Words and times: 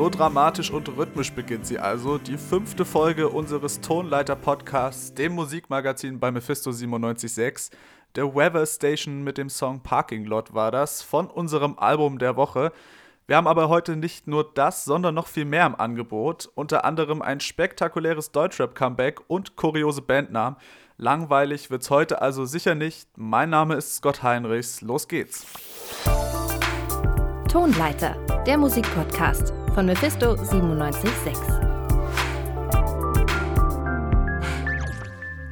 So 0.00 0.08
dramatisch 0.08 0.70
und 0.70 0.88
rhythmisch 0.96 1.30
beginnt 1.30 1.66
sie 1.66 1.78
also, 1.78 2.16
die 2.16 2.38
fünfte 2.38 2.86
Folge 2.86 3.28
unseres 3.28 3.82
Tonleiter-Podcasts, 3.82 5.12
dem 5.12 5.34
Musikmagazin 5.34 6.18
bei 6.18 6.30
Mephisto 6.30 6.70
97.6. 6.70 7.70
Der 8.14 8.34
Weather 8.34 8.64
Station 8.64 9.22
mit 9.22 9.36
dem 9.36 9.50
Song 9.50 9.82
Parking 9.82 10.24
Lot 10.24 10.54
war 10.54 10.70
das 10.70 11.02
von 11.02 11.26
unserem 11.26 11.78
Album 11.78 12.18
der 12.18 12.36
Woche. 12.36 12.72
Wir 13.26 13.36
haben 13.36 13.46
aber 13.46 13.68
heute 13.68 13.94
nicht 13.94 14.26
nur 14.26 14.50
das, 14.54 14.86
sondern 14.86 15.14
noch 15.14 15.26
viel 15.26 15.44
mehr 15.44 15.66
im 15.66 15.74
Angebot. 15.74 16.50
Unter 16.54 16.86
anderem 16.86 17.20
ein 17.20 17.38
spektakuläres 17.38 18.32
Deutschrap-Comeback 18.32 19.20
und 19.28 19.54
kuriose 19.54 20.00
Bandnamen. 20.00 20.56
Langweilig 21.02 21.70
wird's 21.70 21.88
heute 21.88 22.20
also 22.20 22.44
sicher 22.44 22.74
nicht. 22.74 23.08
Mein 23.16 23.48
Name 23.48 23.76
ist 23.76 23.96
Scott 23.96 24.22
Heinrichs. 24.22 24.82
Los 24.82 25.08
geht's. 25.08 25.46
Tonleiter, 27.50 28.16
der 28.46 28.58
Musikpodcast 28.58 29.54
von 29.74 29.86
Mephisto 29.86 30.34
976. 30.36 31.34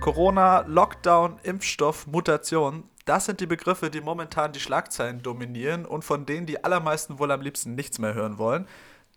Corona, 0.02 0.66
Lockdown, 0.66 1.38
Impfstoff, 1.42 2.06
Mutation, 2.06 2.84
das 3.06 3.24
sind 3.24 3.40
die 3.40 3.46
Begriffe, 3.46 3.88
die 3.88 4.02
momentan 4.02 4.52
die 4.52 4.60
Schlagzeilen 4.60 5.22
dominieren 5.22 5.86
und 5.86 6.04
von 6.04 6.26
denen 6.26 6.44
die 6.44 6.62
allermeisten 6.62 7.18
wohl 7.18 7.30
am 7.30 7.40
liebsten 7.40 7.74
nichts 7.74 7.98
mehr 7.98 8.12
hören 8.12 8.36
wollen. 8.36 8.68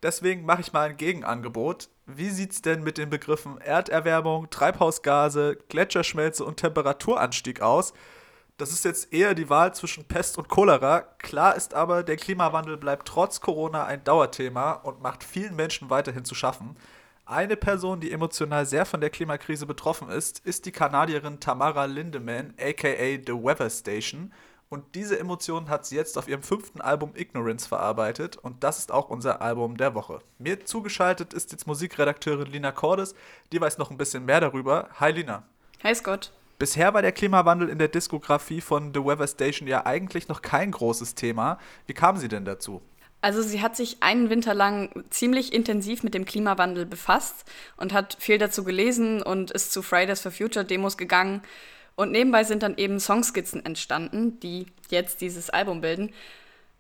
Deswegen 0.04 0.46
mache 0.46 0.62
ich 0.62 0.74
mal 0.74 0.90
ein 0.90 0.98
Gegenangebot. 0.98 1.90
Wie 2.08 2.30
sieht's 2.30 2.62
denn 2.62 2.84
mit 2.84 2.98
den 2.98 3.10
Begriffen 3.10 3.60
Erderwärmung, 3.60 4.50
Treibhausgase, 4.50 5.58
Gletscherschmelze 5.70 6.44
und 6.44 6.58
Temperaturanstieg 6.58 7.62
aus? 7.62 7.94
Das 8.58 8.72
ist 8.72 8.86
jetzt 8.86 9.14
eher 9.14 9.34
die 9.34 9.50
Wahl 9.50 9.74
zwischen 9.74 10.06
Pest 10.06 10.38
und 10.38 10.48
Cholera. 10.48 11.02
Klar 11.20 11.56
ist 11.56 11.74
aber, 11.74 12.04
der 12.04 12.16
Klimawandel 12.16 12.78
bleibt 12.78 13.08
trotz 13.08 13.42
Corona 13.42 13.86
ein 13.86 14.04
Dauerthema 14.04 14.74
und 14.74 15.02
macht 15.02 15.24
vielen 15.24 15.56
Menschen 15.56 15.90
weiterhin 15.90 16.26
zu 16.26 16.36
schaffen. 16.36 16.76
Eine 17.26 17.56
Person, 17.56 18.02
die 18.02 18.12
emotional 18.12 18.66
sehr 18.66 18.86
von 18.86 19.02
der 19.02 19.10
Klimakrise 19.10 19.66
betroffen 19.66 20.10
ist, 20.10 20.40
ist 20.40 20.66
die 20.66 20.72
Kanadierin 20.72 21.40
Tamara 21.40 21.86
Lindemann, 21.86 22.54
aka 22.60 23.18
The 23.26 23.34
Weather 23.34 23.70
Station. 23.70 24.34
Und 24.74 24.96
diese 24.96 25.20
Emotionen 25.20 25.68
hat 25.68 25.86
sie 25.86 25.98
jetzt 25.98 26.18
auf 26.18 26.30
ihrem 26.30 26.44
fünften 26.44 26.80
Album 26.80 27.12
Ignorance 27.14 27.68
verarbeitet 27.68 28.38
und 28.38 28.64
das 28.64 28.80
ist 28.80 28.90
auch 28.90 29.10
unser 29.10 29.42
Album 29.42 29.76
der 29.76 29.96
Woche. 29.96 30.20
Mir 30.40 30.64
zugeschaltet 30.64 31.34
ist 31.34 31.52
jetzt 31.52 31.68
Musikredakteurin 31.68 32.50
Lina 32.50 32.72
Cordes, 32.72 33.14
die 33.52 33.60
weiß 33.60 33.78
noch 33.80 33.92
ein 33.92 33.98
bisschen 33.98 34.24
mehr 34.24 34.40
darüber. 34.40 34.88
Hi 34.98 35.12
Lina. 35.12 35.44
Hi 35.84 35.94
Scott. 35.94 36.32
Bisher 36.58 36.94
war 36.94 37.02
der 37.02 37.12
Klimawandel 37.12 37.68
in 37.68 37.80
der 37.80 37.90
Diskografie 37.90 38.62
von 38.62 38.94
The 38.94 39.04
Weather 39.04 39.28
Station 39.28 39.68
ja 39.68 39.86
eigentlich 39.86 40.30
noch 40.30 40.42
kein 40.42 40.72
großes 40.72 41.16
Thema. 41.16 41.60
Wie 41.86 41.94
kam 41.94 42.16
sie 42.16 42.30
denn 42.30 42.46
dazu? 42.46 42.82
Also 43.20 43.42
sie 43.42 43.62
hat 43.62 43.76
sich 43.76 44.02
einen 44.02 44.30
Winter 44.30 44.54
lang 44.54 45.04
ziemlich 45.10 45.52
intensiv 45.52 46.02
mit 46.02 46.14
dem 46.14 46.24
Klimawandel 46.24 46.86
befasst 46.86 47.44
und 47.76 47.92
hat 47.92 48.16
viel 48.22 48.38
dazu 48.38 48.64
gelesen 48.64 49.22
und 49.22 49.52
ist 49.52 49.74
zu 49.74 49.82
Fridays 49.82 50.22
for 50.22 50.32
Future 50.32 50.64
Demos 50.64 50.96
gegangen. 50.96 51.42
Und 52.02 52.12
nebenbei 52.12 52.44
sind 52.44 52.64
dann 52.64 52.78
eben 52.78 53.00
Songskizzen 53.00 53.64
entstanden, 53.64 54.40
die 54.40 54.66
jetzt 54.90 55.22
dieses 55.22 55.52
Album 55.52 55.82
bilden. 55.82 56.12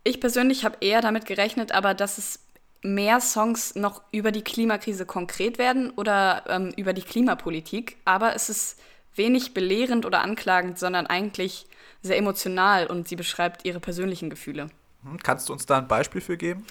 Ich 0.04 0.20
persönlich 0.20 0.66
habe 0.66 0.78
eher 0.82 1.02
damit 1.02 1.28
gerechnet, 1.28 1.74
aber 1.74 1.94
dass 1.94 2.18
es 2.18 2.40
mehr 2.82 3.22
Songs 3.22 3.76
noch 3.76 4.02
über 4.12 4.32
die 4.32 4.42
Klimakrise 4.42 5.06
konkret 5.06 5.60
werden 5.60 5.92
oder 5.92 6.44
ähm, 6.48 6.74
über 6.76 6.94
die 6.94 7.04
Klimapolitik. 7.04 7.98
Aber 8.04 8.36
es 8.36 8.50
ist 8.50 8.80
wenig 9.16 9.54
belehrend 9.54 10.08
oder 10.08 10.22
anklagend, 10.22 10.80
sondern 10.80 11.06
eigentlich 11.06 11.68
sehr 12.02 12.18
emotional 12.18 12.88
und 12.88 13.08
sie 13.08 13.16
beschreibt 13.16 13.64
ihre 13.64 13.80
persönlichen 13.80 14.32
Gefühle. 14.32 14.72
Hm, 15.04 15.20
kannst 15.22 15.50
du 15.50 15.54
uns 15.54 15.68
da 15.68 15.78
ein 15.78 15.88
Beispiel 15.88 16.22
für 16.22 16.36
geben? 16.36 16.66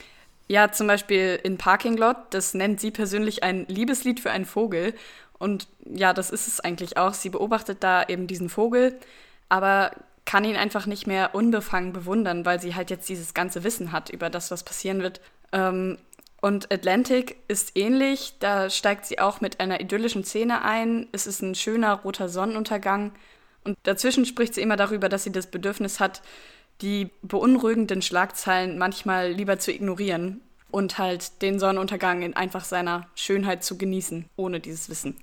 Ja, 0.48 0.72
zum 0.72 0.88
Beispiel 0.88 1.38
in 1.44 1.56
Parking 1.56 1.96
Lot, 1.96 2.16
das 2.30 2.54
nennt 2.54 2.80
sie 2.80 2.90
persönlich 2.90 3.44
ein 3.44 3.66
Liebeslied 3.68 4.18
für 4.18 4.32
einen 4.32 4.44
Vogel. 4.44 4.94
Und 5.40 5.66
ja, 5.84 6.12
das 6.12 6.30
ist 6.30 6.46
es 6.46 6.60
eigentlich 6.60 6.98
auch. 6.98 7.14
Sie 7.14 7.30
beobachtet 7.30 7.78
da 7.82 8.04
eben 8.04 8.26
diesen 8.26 8.50
Vogel, 8.50 8.96
aber 9.48 9.90
kann 10.26 10.44
ihn 10.44 10.54
einfach 10.54 10.86
nicht 10.86 11.06
mehr 11.06 11.34
unbefangen 11.34 11.92
bewundern, 11.92 12.44
weil 12.44 12.60
sie 12.60 12.74
halt 12.74 12.90
jetzt 12.90 13.08
dieses 13.08 13.34
ganze 13.34 13.64
Wissen 13.64 13.90
hat 13.90 14.10
über 14.10 14.28
das, 14.30 14.50
was 14.50 14.62
passieren 14.62 15.00
wird. 15.00 15.20
Ähm, 15.50 15.96
und 16.42 16.70
Atlantic 16.70 17.38
ist 17.48 17.76
ähnlich. 17.76 18.34
Da 18.38 18.68
steigt 18.68 19.06
sie 19.06 19.18
auch 19.18 19.40
mit 19.40 19.60
einer 19.60 19.80
idyllischen 19.80 20.24
Szene 20.24 20.62
ein. 20.62 21.08
Es 21.12 21.26
ist 21.26 21.40
ein 21.40 21.54
schöner 21.54 21.94
roter 21.94 22.28
Sonnenuntergang. 22.28 23.12
Und 23.64 23.78
dazwischen 23.82 24.26
spricht 24.26 24.54
sie 24.54 24.60
immer 24.60 24.76
darüber, 24.76 25.08
dass 25.08 25.24
sie 25.24 25.32
das 25.32 25.46
Bedürfnis 25.46 26.00
hat, 26.00 26.20
die 26.82 27.10
beunruhigenden 27.22 28.02
Schlagzeilen 28.02 28.76
manchmal 28.76 29.32
lieber 29.32 29.58
zu 29.58 29.72
ignorieren 29.72 30.42
und 30.70 30.98
halt 30.98 31.42
den 31.42 31.58
Sonnenuntergang 31.58 32.22
in 32.22 32.34
einfach 32.34 32.64
seiner 32.64 33.08
Schönheit 33.14 33.64
zu 33.64 33.78
genießen, 33.78 34.26
ohne 34.36 34.60
dieses 34.60 34.88
Wissen. 34.88 35.16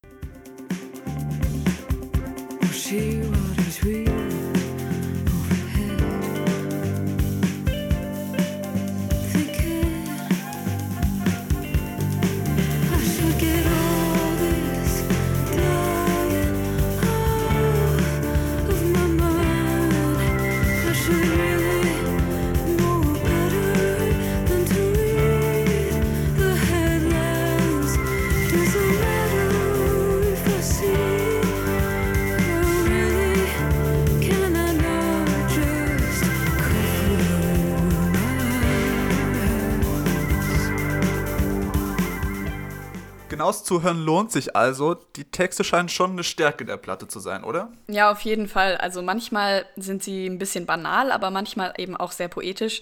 She 2.74 3.22
Zuhören 43.64 44.04
lohnt 44.04 44.32
sich 44.32 44.56
also. 44.56 44.96
Die 45.16 45.26
Texte 45.26 45.64
scheinen 45.64 45.90
schon 45.90 46.12
eine 46.12 46.24
Stärke 46.24 46.66
der 46.66 46.78
Platte 46.78 47.08
zu 47.08 47.20
sein, 47.20 47.44
oder? 47.44 47.72
Ja, 47.88 48.12
auf 48.12 48.22
jeden 48.22 48.48
Fall. 48.48 48.78
Also 48.78 49.02
manchmal 49.02 49.66
sind 49.76 50.04
sie 50.04 50.28
ein 50.28 50.38
bisschen 50.38 50.66
banal, 50.66 51.12
aber 51.12 51.32
manchmal 51.32 51.74
eben 51.78 51.96
auch 51.96 52.12
sehr 52.12 52.28
poetisch. 52.28 52.82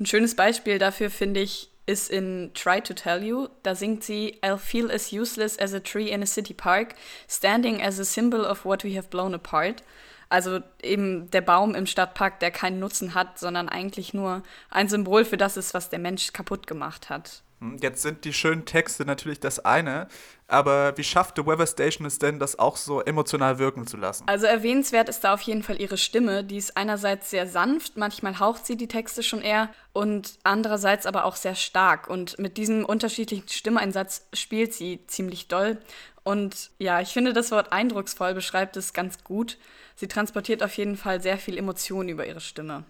Ein 0.00 0.06
schönes 0.06 0.36
Beispiel 0.36 0.78
dafür 0.78 1.10
finde 1.10 1.40
ich 1.40 1.70
ist 1.88 2.10
in 2.10 2.50
Try 2.54 2.82
to 2.82 2.92
Tell 2.92 3.24
You. 3.24 3.48
Da 3.62 3.74
singt 3.74 4.04
sie 4.04 4.38
I'll 4.42 4.58
feel 4.58 4.90
as 4.90 5.12
useless 5.12 5.58
as 5.58 5.72
a 5.72 5.80
tree 5.80 6.10
in 6.10 6.22
a 6.22 6.26
city 6.26 6.52
park, 6.52 6.94
standing 7.28 7.82
as 7.82 7.98
a 7.98 8.04
symbol 8.04 8.44
of 8.44 8.64
what 8.64 8.84
we 8.84 8.96
have 8.96 9.08
blown 9.08 9.34
apart. 9.34 9.82
Also 10.28 10.60
eben 10.82 11.30
der 11.30 11.40
Baum 11.40 11.74
im 11.74 11.86
Stadtpark, 11.86 12.40
der 12.40 12.50
keinen 12.50 12.78
Nutzen 12.78 13.14
hat, 13.14 13.38
sondern 13.38 13.70
eigentlich 13.70 14.12
nur 14.12 14.42
ein 14.70 14.88
Symbol 14.88 15.24
für 15.24 15.38
das 15.38 15.56
ist, 15.56 15.72
was 15.72 15.88
der 15.88 15.98
Mensch 15.98 16.34
kaputt 16.34 16.66
gemacht 16.66 17.08
hat. 17.08 17.42
Hm, 17.60 17.78
Jetzt 17.80 18.02
sind 18.02 18.24
die 18.24 18.32
schönen 18.32 18.64
Texte 18.64 19.04
natürlich 19.04 19.40
das 19.40 19.64
eine, 19.64 20.08
aber 20.46 20.96
wie 20.96 21.04
schafft 21.04 21.36
The 21.36 21.46
Weather 21.46 21.66
Station 21.66 22.06
es 22.06 22.18
denn, 22.18 22.38
das 22.38 22.58
auch 22.58 22.76
so 22.76 23.00
emotional 23.00 23.58
wirken 23.58 23.86
zu 23.86 23.96
lassen? 23.96 24.24
Also 24.26 24.46
erwähnenswert 24.46 25.08
ist 25.08 25.24
da 25.24 25.34
auf 25.34 25.40
jeden 25.42 25.62
Fall 25.62 25.80
ihre 25.80 25.98
Stimme. 25.98 26.44
Die 26.44 26.56
ist 26.56 26.76
einerseits 26.76 27.30
sehr 27.30 27.46
sanft, 27.46 27.96
manchmal 27.96 28.38
haucht 28.38 28.66
sie 28.66 28.76
die 28.76 28.88
Texte 28.88 29.22
schon 29.22 29.42
eher 29.42 29.70
und 29.92 30.38
andererseits 30.44 31.06
aber 31.06 31.24
auch 31.24 31.36
sehr 31.36 31.54
stark. 31.54 32.08
Und 32.08 32.38
mit 32.38 32.56
diesem 32.56 32.84
unterschiedlichen 32.84 33.48
Stimmeinsatz 33.48 34.26
spielt 34.32 34.72
sie 34.72 35.00
ziemlich 35.06 35.48
doll. 35.48 35.78
Und 36.24 36.70
ja, 36.78 37.00
ich 37.00 37.08
finde, 37.08 37.32
das 37.32 37.50
Wort 37.50 37.72
eindrucksvoll 37.72 38.34
beschreibt 38.34 38.76
es 38.76 38.92
ganz 38.92 39.24
gut. 39.24 39.58
Sie 39.96 40.08
transportiert 40.08 40.62
auf 40.62 40.74
jeden 40.74 40.96
Fall 40.96 41.20
sehr 41.20 41.38
viel 41.38 41.58
Emotion 41.58 42.08
über 42.08 42.26
ihre 42.26 42.40
Stimme. 42.40 42.84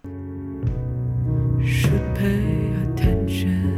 should 1.69 2.14
pay 2.14 2.73
attention 2.82 3.77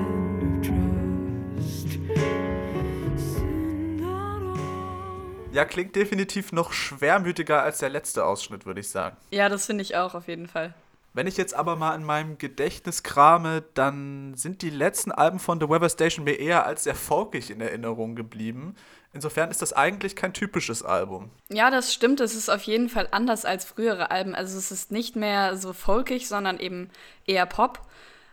Ja, 5.61 5.65
klingt 5.65 5.95
definitiv 5.95 6.53
noch 6.53 6.73
schwermütiger 6.73 7.61
als 7.61 7.77
der 7.77 7.91
letzte 7.91 8.25
Ausschnitt, 8.25 8.65
würde 8.65 8.79
ich 8.79 8.89
sagen. 8.89 9.15
Ja, 9.29 9.47
das 9.47 9.67
finde 9.67 9.83
ich 9.83 9.95
auch 9.95 10.15
auf 10.15 10.27
jeden 10.27 10.47
Fall. 10.47 10.73
Wenn 11.13 11.27
ich 11.27 11.37
jetzt 11.37 11.53
aber 11.53 11.75
mal 11.75 11.93
in 11.93 12.03
meinem 12.03 12.39
Gedächtnis 12.39 13.03
krame, 13.03 13.63
dann 13.75 14.33
sind 14.33 14.63
die 14.63 14.71
letzten 14.71 15.11
Alben 15.11 15.37
von 15.37 15.59
The 15.59 15.69
Weather 15.69 15.91
Station 15.91 16.25
mir 16.25 16.39
eher 16.39 16.65
als 16.65 16.85
sehr 16.85 16.95
folkig 16.95 17.51
in 17.51 17.61
Erinnerung 17.61 18.15
geblieben. 18.15 18.75
Insofern 19.13 19.51
ist 19.51 19.61
das 19.61 19.71
eigentlich 19.71 20.15
kein 20.15 20.33
typisches 20.33 20.81
Album. 20.81 21.29
Ja, 21.49 21.69
das 21.69 21.93
stimmt. 21.93 22.21
Es 22.21 22.33
ist 22.33 22.49
auf 22.49 22.63
jeden 22.63 22.89
Fall 22.89 23.07
anders 23.11 23.45
als 23.45 23.63
frühere 23.63 24.09
Alben. 24.09 24.33
Also 24.33 24.57
es 24.57 24.71
ist 24.71 24.91
nicht 24.91 25.15
mehr 25.15 25.57
so 25.57 25.73
folkig, 25.73 26.27
sondern 26.27 26.59
eben 26.59 26.89
eher 27.27 27.45
Pop. 27.45 27.81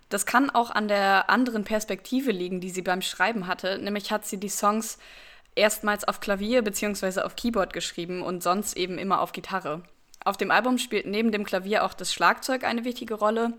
Das 0.08 0.24
kann 0.24 0.48
auch 0.48 0.70
an 0.70 0.88
der 0.88 1.28
anderen 1.28 1.64
Perspektive 1.64 2.30
liegen, 2.30 2.62
die 2.62 2.70
sie 2.70 2.80
beim 2.80 3.02
Schreiben 3.02 3.46
hatte. 3.46 3.76
Nämlich 3.76 4.12
hat 4.12 4.24
sie 4.24 4.38
die 4.38 4.48
Songs 4.48 4.96
erstmals 5.58 6.04
auf 6.04 6.20
Klavier 6.20 6.62
bzw. 6.62 7.20
auf 7.20 7.36
Keyboard 7.36 7.72
geschrieben 7.72 8.22
und 8.22 8.42
sonst 8.42 8.76
eben 8.76 8.96
immer 8.96 9.20
auf 9.20 9.32
Gitarre. 9.32 9.82
Auf 10.24 10.36
dem 10.36 10.50
Album 10.50 10.78
spielt 10.78 11.06
neben 11.06 11.32
dem 11.32 11.44
Klavier 11.44 11.84
auch 11.84 11.94
das 11.94 12.12
Schlagzeug 12.12 12.64
eine 12.64 12.84
wichtige 12.84 13.14
Rolle. 13.14 13.54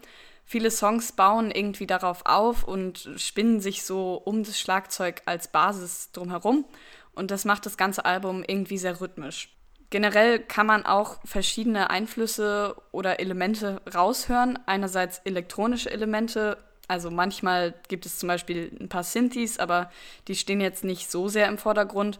Viele 0.45 0.71
Songs 0.71 1.11
bauen 1.11 1.51
irgendwie 1.51 1.87
darauf 1.87 2.25
auf 2.25 2.63
und 2.63 3.09
spinnen 3.17 3.59
sich 3.59 3.83
so 3.83 4.15
um 4.15 4.43
das 4.43 4.59
Schlagzeug 4.59 5.21
als 5.25 5.49
Basis 5.49 6.11
drumherum. 6.11 6.65
Und 7.13 7.31
das 7.31 7.45
macht 7.45 7.65
das 7.65 7.77
ganze 7.77 8.05
Album 8.05 8.43
irgendwie 8.47 8.77
sehr 8.77 8.99
rhythmisch. 8.99 9.55
Generell 9.89 10.39
kann 10.39 10.67
man 10.67 10.85
auch 10.85 11.19
verschiedene 11.25 11.89
Einflüsse 11.89 12.75
oder 12.91 13.19
Elemente 13.19 13.81
raushören. 13.93 14.59
Einerseits 14.67 15.19
elektronische 15.25 15.89
Elemente, 15.89 16.57
also 16.89 17.11
manchmal 17.11 17.75
gibt 17.87 18.05
es 18.07 18.17
zum 18.17 18.27
Beispiel 18.27 18.75
ein 18.79 18.89
paar 18.89 19.03
Synthes, 19.03 19.59
aber 19.59 19.91
die 20.27 20.35
stehen 20.35 20.59
jetzt 20.59 20.83
nicht 20.83 21.09
so 21.09 21.29
sehr 21.29 21.47
im 21.47 21.59
Vordergrund 21.59 22.19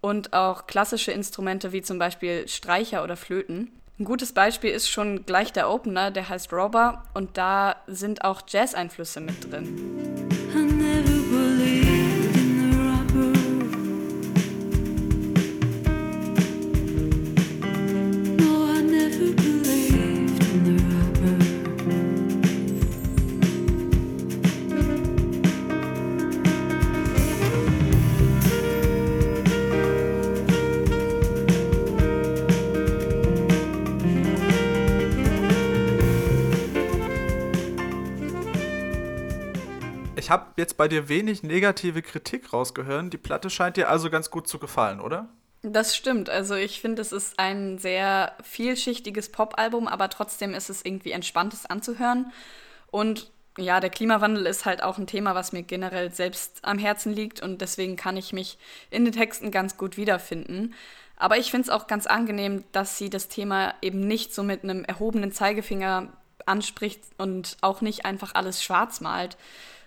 und 0.00 0.32
auch 0.32 0.66
klassische 0.66 1.10
Instrumente 1.10 1.72
wie 1.72 1.82
zum 1.82 1.98
Beispiel 1.98 2.46
Streicher 2.46 3.02
oder 3.02 3.16
Flöten. 3.16 3.72
Ein 3.98 4.04
gutes 4.04 4.32
Beispiel 4.32 4.70
ist 4.70 4.88
schon 4.88 5.26
gleich 5.26 5.52
der 5.52 5.68
Opener, 5.68 6.12
der 6.12 6.28
heißt 6.28 6.52
Robber 6.52 7.02
und 7.12 7.36
da 7.36 7.76
sind 7.88 8.24
auch 8.24 8.42
Jazz-Einflüsse 8.46 9.20
mit 9.20 9.50
drin. 9.50 10.28
Ich 40.24 40.30
habe 40.30 40.46
jetzt 40.56 40.78
bei 40.78 40.88
dir 40.88 41.10
wenig 41.10 41.42
negative 41.42 42.00
Kritik 42.00 42.50
rausgehört. 42.54 43.12
Die 43.12 43.18
Platte 43.18 43.50
scheint 43.50 43.76
dir 43.76 43.90
also 43.90 44.08
ganz 44.08 44.30
gut 44.30 44.48
zu 44.48 44.58
gefallen, 44.58 44.98
oder? 45.02 45.28
Das 45.60 45.94
stimmt. 45.94 46.30
Also 46.30 46.54
ich 46.54 46.80
finde, 46.80 47.02
es 47.02 47.12
ist 47.12 47.38
ein 47.38 47.76
sehr 47.76 48.32
vielschichtiges 48.42 49.30
Popalbum, 49.30 49.86
aber 49.86 50.08
trotzdem 50.08 50.54
ist 50.54 50.70
es 50.70 50.82
irgendwie 50.82 51.10
entspanntes 51.10 51.66
anzuhören. 51.66 52.32
Und 52.90 53.32
ja, 53.58 53.80
der 53.80 53.90
Klimawandel 53.90 54.46
ist 54.46 54.64
halt 54.64 54.82
auch 54.82 54.96
ein 54.96 55.06
Thema, 55.06 55.34
was 55.34 55.52
mir 55.52 55.62
generell 55.62 56.10
selbst 56.10 56.60
am 56.62 56.78
Herzen 56.78 57.12
liegt 57.12 57.42
und 57.42 57.60
deswegen 57.60 57.96
kann 57.96 58.16
ich 58.16 58.32
mich 58.32 58.56
in 58.88 59.04
den 59.04 59.12
Texten 59.12 59.50
ganz 59.50 59.76
gut 59.76 59.98
wiederfinden. 59.98 60.72
Aber 61.18 61.36
ich 61.36 61.50
finde 61.50 61.64
es 61.64 61.70
auch 61.70 61.86
ganz 61.86 62.06
angenehm, 62.06 62.64
dass 62.72 62.96
sie 62.96 63.10
das 63.10 63.28
Thema 63.28 63.74
eben 63.82 64.00
nicht 64.00 64.34
so 64.34 64.42
mit 64.42 64.64
einem 64.64 64.84
erhobenen 64.84 65.32
Zeigefinger 65.32 66.08
anspricht 66.46 67.02
und 67.18 67.58
auch 67.60 67.82
nicht 67.82 68.06
einfach 68.06 68.34
alles 68.34 68.62
schwarz 68.62 69.02
malt, 69.02 69.36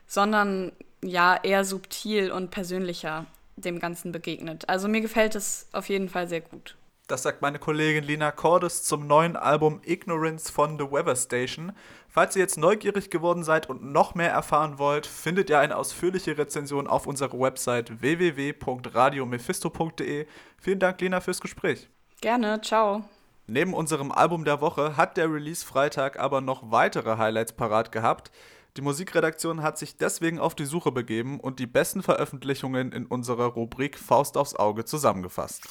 sondern 0.07 0.71
ja 1.03 1.37
eher 1.41 1.65
subtil 1.65 2.31
und 2.31 2.49
persönlicher 2.49 3.25
dem 3.55 3.79
Ganzen 3.79 4.11
begegnet. 4.11 4.69
Also 4.69 4.87
mir 4.87 5.01
gefällt 5.01 5.35
es 5.35 5.67
auf 5.73 5.89
jeden 5.89 6.09
Fall 6.09 6.27
sehr 6.27 6.41
gut. 6.41 6.75
Das 7.07 7.23
sagt 7.23 7.41
meine 7.41 7.57
Kollegin 7.57 8.03
Lina 8.03 8.29
Cordes 8.31 8.83
zum 8.83 9.07
neuen 9.07 9.37
Album 9.37 9.79
Ignorance 9.85 10.51
von 10.51 10.77
The 10.77 10.91
Weather 10.91 11.15
Station. 11.15 11.71
Falls 12.09 12.35
ihr 12.35 12.41
jetzt 12.41 12.57
neugierig 12.57 13.09
geworden 13.09 13.45
seid 13.45 13.69
und 13.69 13.81
noch 13.81 14.13
mehr 14.13 14.31
erfahren 14.31 14.77
wollt, 14.77 15.07
findet 15.07 15.49
ihr 15.49 15.59
eine 15.59 15.77
ausführliche 15.77 16.37
Rezension 16.37 16.85
auf 16.85 17.07
unserer 17.07 17.39
Website 17.39 18.01
www.radiomephisto.de. 18.01 20.27
Vielen 20.59 20.79
Dank, 20.79 20.99
Lina, 20.99 21.21
fürs 21.21 21.39
Gespräch. 21.39 21.87
Gerne, 22.19 22.59
ciao. 22.59 23.05
Neben 23.45 23.73
unserem 23.73 24.11
Album 24.11 24.43
der 24.43 24.59
Woche 24.59 24.97
hat 24.97 25.15
der 25.15 25.31
Release-Freitag 25.31 26.19
aber 26.19 26.41
noch 26.41 26.71
weitere 26.71 27.17
Highlights 27.17 27.53
parat 27.53 27.93
gehabt. 27.93 28.31
Die 28.77 28.83
Musikredaktion 28.83 29.63
hat 29.63 29.79
sich 29.79 29.97
deswegen 29.97 30.37
auf 30.37 30.53
die 30.53 30.65
Suche 30.65 30.91
begeben 30.91 31.39
und 31.39 31.57
die 31.57 31.65
besten 31.65 32.03
Veröffentlichungen 32.03 32.91
in 32.91 33.07
unserer 33.07 33.47
Rubrik 33.47 33.97
Faust 33.97 34.37
aufs 34.37 34.55
Auge 34.55 34.85
zusammengefasst. 34.85 35.63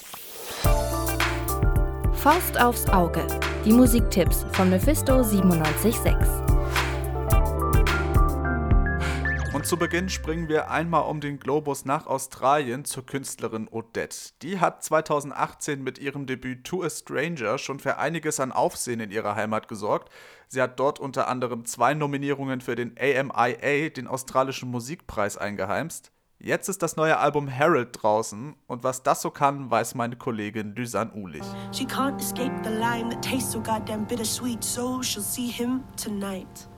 Faust 2.11 2.59
aufs 2.59 2.89
Auge. 2.89 3.25
Die 3.63 3.71
Musiktipps 3.71 4.45
von 4.51 4.69
Mephisto 4.69 5.23
976. 5.23 6.46
zu 9.67 9.75
Beginn 9.75 10.07
springen 10.07 10.47
wir 10.47 10.71
einmal 10.71 11.09
um 11.09 11.19
den 11.19 11.41
Globus 11.41 11.83
nach 11.83 12.07
Australien 12.07 12.85
zur 12.85 13.05
Künstlerin 13.05 13.67
Odette. 13.69 14.31
Die 14.41 14.61
hat 14.61 14.81
2018 14.81 15.83
mit 15.83 15.99
ihrem 15.99 16.25
Debüt 16.25 16.63
To 16.63 16.83
a 16.83 16.89
Stranger 16.89 17.57
schon 17.57 17.81
für 17.81 17.97
einiges 17.97 18.39
an 18.39 18.53
Aufsehen 18.53 19.01
in 19.01 19.11
ihrer 19.11 19.35
Heimat 19.35 19.67
gesorgt. 19.67 20.09
Sie 20.47 20.61
hat 20.61 20.79
dort 20.79 20.99
unter 21.01 21.27
anderem 21.27 21.65
zwei 21.65 21.93
Nominierungen 21.93 22.61
für 22.61 22.77
den 22.77 22.95
AMIA, 22.97 23.89
den 23.89 24.07
australischen 24.07 24.71
Musikpreis, 24.71 25.35
eingeheimst. 25.35 26.13
Jetzt 26.39 26.69
ist 26.69 26.81
das 26.81 26.95
neue 26.95 27.17
Album 27.17 27.49
Herald 27.49 27.89
draußen 27.91 28.55
und 28.67 28.85
was 28.85 29.03
das 29.03 29.21
so 29.21 29.31
kann, 29.31 29.69
weiß 29.69 29.95
meine 29.95 30.15
Kollegin 30.15 30.75
Lysan 30.77 31.11
Ulich. 31.11 31.43
She 31.73 31.83
can't 31.83 32.17
escape 32.21 32.55
the 32.63 32.69
lime 32.69 33.09
that 33.09 33.21
tastes 33.21 33.51
so 33.51 33.59
goddamn 33.59 34.07
bittersweet, 34.07 34.63
so 34.63 35.01
she'll 35.01 35.21
see 35.21 35.47
him 35.47 35.83
tonight. 36.01 36.69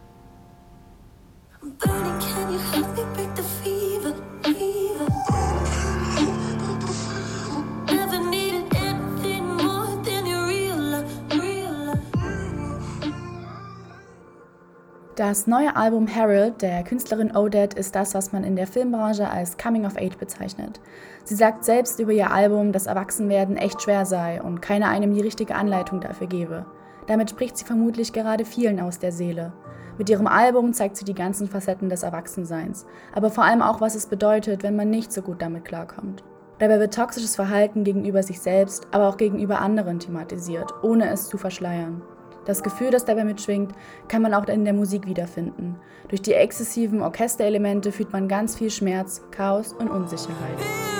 Das 15.16 15.48
neue 15.48 15.76
Album 15.76 16.08
Harold 16.08 16.62
der 16.62 16.82
Künstlerin 16.86 17.36
Odette 17.36 17.78
ist 17.78 17.94
das, 17.94 18.14
was 18.14 18.32
man 18.32 18.46
in 18.46 18.56
der 18.56 18.66
Filmbranche 18.66 19.30
als 19.30 19.58
Coming 19.58 19.86
of 19.86 19.98
Age 19.98 20.16
bezeichnet. 20.18 20.80
Sie 21.26 21.36
sagt 21.36 21.66
selbst 21.66 22.00
über 22.00 22.14
ihr 22.14 22.32
Album, 22.32 22.72
dass 22.72 22.86
Erwachsenwerden 22.86 23.58
echt 23.58 23.82
schwer 23.82 24.06
sei 24.06 24.42
und 24.42 24.62
keiner 24.62 24.88
einem 24.88 25.14
die 25.14 25.20
richtige 25.20 25.56
Anleitung 25.56 26.00
dafür 26.00 26.28
gebe. 26.28 26.66
Damit 27.08 27.32
spricht 27.32 27.58
sie 27.58 27.66
vermutlich 27.66 28.14
gerade 28.14 28.46
vielen 28.46 28.80
aus 28.80 29.00
der 29.00 29.12
Seele. 29.12 29.52
Mit 30.00 30.10
ihrem 30.10 30.28
Album 30.28 30.72
zeigt 30.72 30.96
sie 30.96 31.04
die 31.04 31.14
ganzen 31.14 31.50
Facetten 31.50 31.90
des 31.90 32.04
Erwachsenseins, 32.04 32.86
aber 33.14 33.30
vor 33.30 33.44
allem 33.44 33.62
auch, 33.62 33.82
was 33.82 33.96
es 33.96 34.06
bedeutet, 34.06 34.64
wenn 34.64 34.78
man 34.78 34.90
nicht 34.90 35.12
so 35.12 35.22
gut 35.22 35.42
damit 35.42 35.66
klarkommt. 35.66 36.24
Dabei 36.58 36.80
wird 36.80 36.94
toxisches 36.94 37.36
Verhalten 37.36 37.84
gegenüber 37.84 38.24
sich 38.24 38.40
selbst, 38.40 38.88
aber 38.92 39.10
auch 39.10 39.18
gegenüber 39.18 39.60
anderen 39.60 40.00
thematisiert, 40.00 40.74
ohne 40.84 41.10
es 41.10 41.28
zu 41.28 41.38
verschleiern. 41.38 42.02
Das 42.46 42.64
Gefühl, 42.64 42.92
das 42.92 43.04
dabei 43.04 43.26
mitschwingt, 43.26 43.74
kann 44.08 44.22
man 44.22 44.34
auch 44.34 44.48
in 44.48 44.64
der 44.64 44.74
Musik 44.74 45.06
wiederfinden. 45.06 45.76
Durch 46.08 46.22
die 46.22 46.34
exzessiven 46.34 47.02
Orchesterelemente 47.02 47.92
fühlt 47.92 48.14
man 48.14 48.30
ganz 48.30 48.56
viel 48.56 48.72
Schmerz, 48.72 49.22
Chaos 49.32 49.74
und 49.74 49.90
Unsicherheit. 49.90 50.99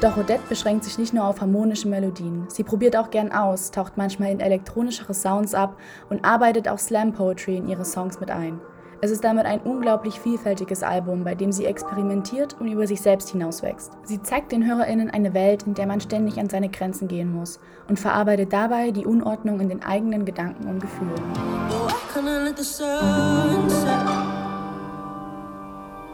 Doch 0.00 0.16
Odette 0.16 0.40
beschränkt 0.48 0.84
sich 0.84 0.96
nicht 0.96 1.12
nur 1.12 1.26
auf 1.26 1.42
harmonische 1.42 1.86
Melodien. 1.86 2.46
Sie 2.48 2.64
probiert 2.64 2.96
auch 2.96 3.10
gern 3.10 3.32
aus, 3.32 3.70
taucht 3.70 3.98
manchmal 3.98 4.30
in 4.30 4.40
elektronischere 4.40 5.12
Sounds 5.12 5.52
ab 5.52 5.76
und 6.08 6.24
arbeitet 6.24 6.68
auch 6.68 6.78
Slam 6.78 7.12
Poetry 7.12 7.58
in 7.58 7.68
ihre 7.68 7.84
Songs 7.84 8.18
mit 8.18 8.30
ein. 8.30 8.58
Es 9.02 9.10
ist 9.10 9.24
damit 9.24 9.44
ein 9.44 9.60
unglaublich 9.60 10.18
vielfältiges 10.18 10.82
Album, 10.82 11.24
bei 11.24 11.34
dem 11.34 11.52
sie 11.52 11.66
experimentiert 11.66 12.58
und 12.58 12.68
über 12.68 12.86
sich 12.86 13.02
selbst 13.02 13.28
hinauswächst. 13.28 13.92
Sie 14.04 14.22
zeigt 14.22 14.52
den 14.52 14.66
HörerInnen 14.66 15.10
eine 15.10 15.34
Welt, 15.34 15.64
in 15.64 15.74
der 15.74 15.86
man 15.86 16.00
ständig 16.00 16.40
an 16.40 16.48
seine 16.48 16.70
Grenzen 16.70 17.06
gehen 17.06 17.30
muss 17.30 17.60
und 17.86 18.00
verarbeitet 18.00 18.54
dabei 18.54 18.92
die 18.92 19.04
Unordnung 19.04 19.60
in 19.60 19.68
den 19.68 19.82
eigenen 19.82 20.24
Gedanken 20.24 20.66
und 20.66 20.80
Gefühlen. 20.80 21.12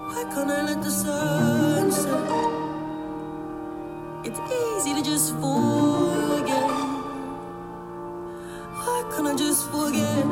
Why 0.08 0.22
It's 4.28 4.40
easy 4.40 4.92
to 4.92 5.02
just 5.04 5.34
forget. 5.34 6.70
Why 8.74 9.04
can't 9.14 9.28
I 9.28 9.36
just 9.36 9.70
forget? 9.70 10.24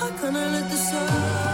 How 0.00 0.08
can 0.18 0.34
I 0.34 0.46
let 0.54 0.70
the 0.70 0.76
sun 0.76 1.53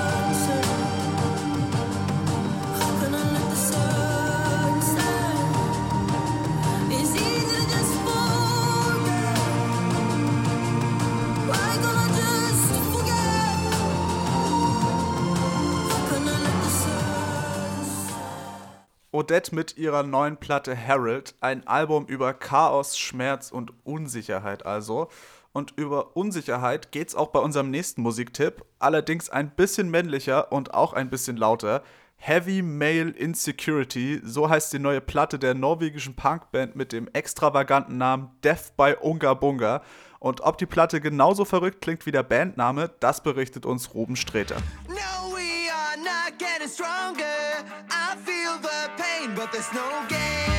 Odette 19.30 19.54
mit 19.54 19.76
ihrer 19.76 20.02
neuen 20.02 20.38
Platte 20.38 20.76
Harold, 20.76 21.36
ein 21.40 21.64
Album 21.64 22.06
über 22.06 22.34
Chaos, 22.34 22.98
Schmerz 22.98 23.52
und 23.52 23.72
Unsicherheit 23.84 24.66
also. 24.66 25.08
Und 25.52 25.72
über 25.76 26.16
Unsicherheit 26.16 26.90
geht's 26.90 27.14
auch 27.14 27.28
bei 27.28 27.38
unserem 27.38 27.70
nächsten 27.70 28.02
Musiktipp, 28.02 28.64
allerdings 28.80 29.30
ein 29.30 29.50
bisschen 29.50 29.88
männlicher 29.88 30.50
und 30.50 30.74
auch 30.74 30.94
ein 30.94 31.10
bisschen 31.10 31.36
lauter. 31.36 31.84
Heavy 32.16 32.60
Male 32.60 33.10
Insecurity, 33.10 34.20
so 34.24 34.50
heißt 34.50 34.72
die 34.72 34.80
neue 34.80 35.00
Platte 35.00 35.38
der 35.38 35.54
norwegischen 35.54 36.16
Punkband 36.16 36.74
mit 36.74 36.90
dem 36.90 37.06
extravaganten 37.12 37.98
Namen 37.98 38.30
Death 38.42 38.76
by 38.76 38.96
Unga 39.00 39.34
Bunga. 39.34 39.84
Und 40.18 40.40
ob 40.40 40.58
die 40.58 40.66
Platte 40.66 41.00
genauso 41.00 41.44
verrückt 41.44 41.82
klingt 41.82 42.04
wie 42.04 42.10
der 42.10 42.24
Bandname, 42.24 42.90
das 42.98 43.22
berichtet 43.22 43.64
uns 43.64 43.94
Ruben 43.94 44.16
Streter. 44.16 44.56
No, 44.88 45.20
but 49.40 49.50
there's 49.52 49.72
no 49.72 49.88
gain. 50.08 50.50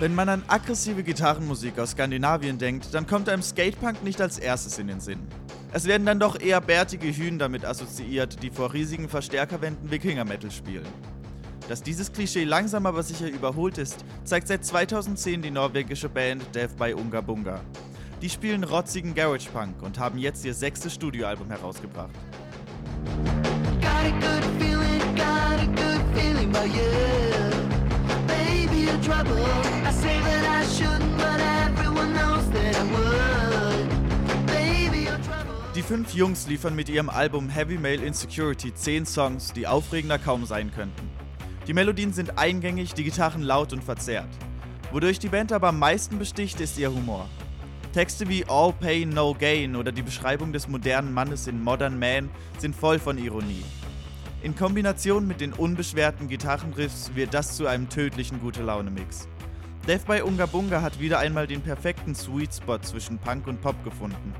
Wenn 0.00 0.14
man 0.14 0.28
an 0.28 0.44
aggressive 0.46 1.02
Gitarrenmusik 1.02 1.76
aus 1.80 1.90
Skandinavien 1.90 2.56
denkt, 2.56 2.94
dann 2.94 3.04
kommt 3.04 3.28
einem 3.28 3.42
Skatepunk 3.42 4.04
nicht 4.04 4.20
als 4.20 4.38
erstes 4.38 4.78
in 4.78 4.86
den 4.86 5.00
Sinn. 5.00 5.26
Es 5.72 5.86
werden 5.86 6.06
dann 6.06 6.20
doch 6.20 6.40
eher 6.40 6.60
bärtige 6.60 7.08
Hühn 7.08 7.36
damit 7.36 7.64
assoziiert, 7.64 8.40
die 8.42 8.50
vor 8.50 8.72
riesigen 8.72 9.08
Verstärkerwänden 9.08 9.90
Wikinger-Metal 9.90 10.52
spielen. 10.52 10.86
Dass 11.68 11.82
dieses 11.82 12.10
Klischee 12.10 12.44
langsam 12.44 12.86
aber 12.86 13.02
sicher 13.02 13.28
überholt 13.28 13.76
ist, 13.76 14.02
zeigt 14.24 14.48
seit 14.48 14.64
2010 14.64 15.42
die 15.42 15.50
norwegische 15.50 16.08
Band 16.08 16.42
Death 16.54 16.74
by 16.78 16.94
Unga 16.94 17.20
Bunga. 17.20 17.60
Die 18.22 18.30
spielen 18.30 18.64
rotzigen 18.64 19.14
Garage 19.14 19.50
Punk 19.50 19.82
und 19.82 19.98
haben 19.98 20.18
jetzt 20.18 20.44
ihr 20.46 20.54
sechstes 20.54 20.94
Studioalbum 20.94 21.50
herausgebracht. 21.50 22.14
Die 35.74 35.82
fünf 35.82 36.14
Jungs 36.14 36.48
liefern 36.48 36.74
mit 36.74 36.88
ihrem 36.88 37.10
Album 37.10 37.50
Heavy 37.50 37.76
Male 37.76 38.02
Insecurity 38.04 38.74
10 38.74 39.04
Songs, 39.06 39.52
die 39.52 39.66
aufregender 39.66 40.18
kaum 40.18 40.46
sein 40.46 40.72
könnten. 40.74 41.17
Die 41.68 41.74
Melodien 41.74 42.14
sind 42.14 42.38
eingängig, 42.38 42.94
die 42.94 43.04
Gitarren 43.04 43.42
laut 43.42 43.74
und 43.74 43.84
verzerrt. 43.84 44.30
Wodurch 44.90 45.18
die 45.18 45.28
Band 45.28 45.52
aber 45.52 45.68
am 45.68 45.78
meisten 45.78 46.18
besticht, 46.18 46.62
ist 46.62 46.78
ihr 46.78 46.90
Humor. 46.90 47.28
Texte 47.92 48.26
wie 48.26 48.46
All 48.48 48.72
Pain, 48.72 49.10
No 49.10 49.34
Gain 49.38 49.76
oder 49.76 49.92
die 49.92 50.00
Beschreibung 50.00 50.54
des 50.54 50.66
modernen 50.66 51.12
Mannes 51.12 51.46
in 51.46 51.62
Modern 51.62 51.98
Man 51.98 52.30
sind 52.56 52.74
voll 52.74 52.98
von 52.98 53.18
Ironie. 53.18 53.64
In 54.42 54.56
Kombination 54.56 55.28
mit 55.28 55.42
den 55.42 55.52
unbeschwerten 55.52 56.26
Gitarrenriffs 56.28 57.10
wird 57.14 57.34
das 57.34 57.54
zu 57.58 57.66
einem 57.66 57.90
tödlichen 57.90 58.40
Gute-Laune-Mix. 58.40 59.28
Death 59.86 60.06
by 60.06 60.22
Unga 60.22 60.46
Bunga 60.46 60.80
hat 60.80 60.98
wieder 61.00 61.18
einmal 61.18 61.46
den 61.46 61.60
perfekten 61.60 62.14
Sweet 62.14 62.54
Spot 62.54 62.78
zwischen 62.78 63.18
Punk 63.18 63.46
und 63.46 63.60
Pop 63.60 63.84
gefunden. 63.84 64.32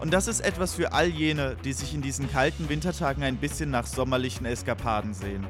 Und 0.00 0.12
das 0.12 0.28
ist 0.28 0.40
etwas 0.40 0.74
für 0.74 0.92
all 0.92 1.08
jene, 1.08 1.56
die 1.64 1.72
sich 1.72 1.92
in 1.92 2.02
diesen 2.02 2.30
kalten 2.30 2.68
Wintertagen 2.68 3.24
ein 3.24 3.36
bisschen 3.36 3.70
nach 3.70 3.86
sommerlichen 3.86 4.46
Eskapaden 4.46 5.12
sehen. 5.12 5.44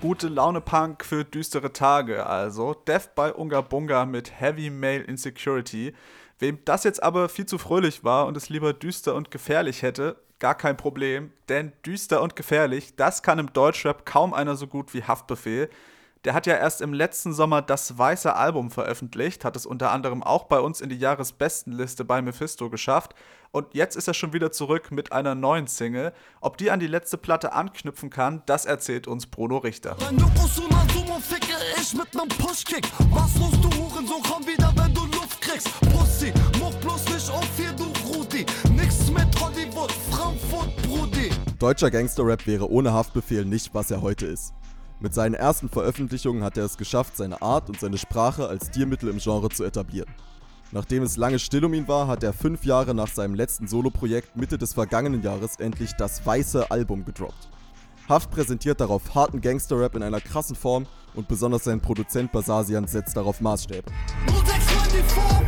Gute 0.00 0.26
Laune 0.26 0.60
Punk 0.60 1.04
für 1.04 1.24
düstere 1.24 1.72
Tage, 1.72 2.26
also 2.26 2.74
Death 2.74 3.14
by 3.14 3.30
Unga 3.36 3.60
Bunga 3.60 4.04
mit 4.04 4.32
Heavy 4.40 4.68
Male 4.68 5.04
Insecurity. 5.04 5.94
Wem 6.42 6.58
das 6.64 6.82
jetzt 6.82 7.00
aber 7.00 7.28
viel 7.28 7.46
zu 7.46 7.56
fröhlich 7.56 8.02
war 8.02 8.26
und 8.26 8.36
es 8.36 8.48
lieber 8.48 8.72
düster 8.72 9.14
und 9.14 9.30
gefährlich 9.30 9.82
hätte, 9.82 10.16
gar 10.40 10.56
kein 10.56 10.76
Problem, 10.76 11.30
denn 11.48 11.70
düster 11.86 12.20
und 12.20 12.34
gefährlich, 12.34 12.96
das 12.96 13.22
kann 13.22 13.38
im 13.38 13.52
Deutschrap 13.52 14.04
kaum 14.04 14.34
einer 14.34 14.56
so 14.56 14.66
gut 14.66 14.92
wie 14.92 15.04
Haftbefehl. 15.04 15.70
Der 16.24 16.34
hat 16.34 16.46
ja 16.46 16.56
erst 16.56 16.80
im 16.80 16.94
letzten 16.94 17.32
Sommer 17.32 17.62
das 17.62 17.96
weiße 17.96 18.34
Album 18.34 18.72
veröffentlicht, 18.72 19.44
hat 19.44 19.54
es 19.54 19.66
unter 19.66 19.92
anderem 19.92 20.24
auch 20.24 20.46
bei 20.46 20.58
uns 20.58 20.80
in 20.80 20.88
die 20.88 20.98
Jahresbestenliste 20.98 22.04
bei 22.04 22.20
Mephisto 22.20 22.70
geschafft 22.70 23.14
und 23.52 23.72
jetzt 23.72 23.94
ist 23.94 24.08
er 24.08 24.14
schon 24.14 24.32
wieder 24.32 24.50
zurück 24.50 24.90
mit 24.90 25.12
einer 25.12 25.36
neuen 25.36 25.68
Single. 25.68 26.12
Ob 26.40 26.56
die 26.56 26.72
an 26.72 26.80
die 26.80 26.88
letzte 26.88 27.18
Platte 27.18 27.52
anknüpfen 27.52 28.10
kann, 28.10 28.42
das 28.46 28.64
erzählt 28.64 29.06
uns 29.06 29.26
Bruno 29.26 29.58
Richter. 29.58 29.96
Wenn 30.00 30.16
du 30.16 30.24
Usuna 30.42 30.84
Sumo 30.92 31.20
ficke, 31.20 31.54
ich 31.80 31.94
mit 31.94 32.12
nem 32.16 32.26
Pushkick. 32.26 32.90
Was 33.10 33.36
los, 33.36 33.52
du 33.60 33.70
Hurensohn, 33.78 34.22
komm 34.24 34.44
wieder, 34.44 34.72
wenn 34.74 34.92
du 34.92 35.11
kriegst 35.52 35.80
Pussy, 35.92 36.32
muck 36.58 36.78
bloß 36.80 37.04
nicht 37.06 37.30
auf 37.30 37.48
hier, 37.56 37.72
du 37.72 37.84
Rudi. 38.08 38.46
Nix 38.74 39.10
mit 39.10 39.28
Hollywood, 39.40 39.92
Frankfurt, 40.10 40.74
Brudi. 40.82 41.30
Deutscher 41.58 41.90
Gangsterrap 41.90 42.46
wäre 42.46 42.70
ohne 42.70 42.92
Haftbefehl 42.92 43.44
nicht, 43.44 43.74
was 43.74 43.90
er 43.90 44.00
heute 44.00 44.26
ist. 44.26 44.54
Mit 45.00 45.14
seinen 45.14 45.34
ersten 45.34 45.68
Veröffentlichungen 45.68 46.42
hat 46.42 46.56
er 46.56 46.64
es 46.64 46.76
geschafft, 46.76 47.16
seine 47.16 47.42
Art 47.42 47.68
und 47.68 47.80
seine 47.80 47.98
Sprache 47.98 48.48
als 48.48 48.70
Tiermittel 48.70 49.08
im 49.08 49.18
Genre 49.18 49.48
zu 49.50 49.64
etablieren. 49.64 50.08
Nachdem 50.70 51.02
es 51.02 51.16
lange 51.16 51.38
still 51.38 51.64
um 51.66 51.74
ihn 51.74 51.88
war, 51.88 52.06
hat 52.06 52.22
er 52.22 52.32
fünf 52.32 52.64
Jahre 52.64 52.94
nach 52.94 53.08
seinem 53.08 53.34
letzten 53.34 53.68
Soloprojekt 53.68 54.36
Mitte 54.36 54.56
des 54.56 54.72
vergangenen 54.72 55.22
Jahres 55.22 55.56
endlich 55.56 55.92
das 55.98 56.24
weiße 56.24 56.70
Album 56.70 57.04
gedroppt. 57.04 57.48
Haft 58.08 58.30
präsentiert 58.30 58.80
darauf 58.80 59.14
harten 59.14 59.40
Gangsterrap 59.40 59.94
in 59.96 60.02
einer 60.02 60.20
krassen 60.20 60.56
Form 60.56 60.86
und 61.14 61.28
besonders 61.28 61.64
sein 61.64 61.80
Produzent 61.80 62.32
Basasian 62.32 62.86
setzt 62.86 63.16
darauf 63.16 63.40
Maßstäbe. 63.40 63.90
0694 64.26 65.41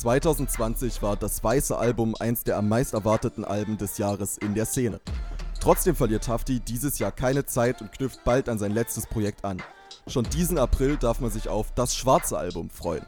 2020 0.00 1.02
war 1.02 1.14
das 1.14 1.44
weiße 1.44 1.76
Album 1.76 2.14
eins 2.18 2.42
der 2.42 2.56
am 2.56 2.70
meist 2.70 2.94
erwarteten 2.94 3.44
Alben 3.44 3.76
des 3.76 3.98
Jahres 3.98 4.38
in 4.38 4.54
der 4.54 4.64
Szene. 4.64 4.98
Trotzdem 5.60 5.94
verliert 5.94 6.26
Hafti 6.26 6.58
dieses 6.58 6.98
Jahr 6.98 7.12
keine 7.12 7.44
Zeit 7.44 7.82
und 7.82 7.92
knüpft 7.92 8.24
bald 8.24 8.48
an 8.48 8.58
sein 8.58 8.72
letztes 8.72 9.06
Projekt 9.06 9.44
an. 9.44 9.62
Schon 10.06 10.24
diesen 10.24 10.56
April 10.56 10.96
darf 10.96 11.20
man 11.20 11.30
sich 11.30 11.50
auf 11.50 11.74
das 11.74 11.94
schwarze 11.94 12.38
Album 12.38 12.70
freuen. 12.70 13.04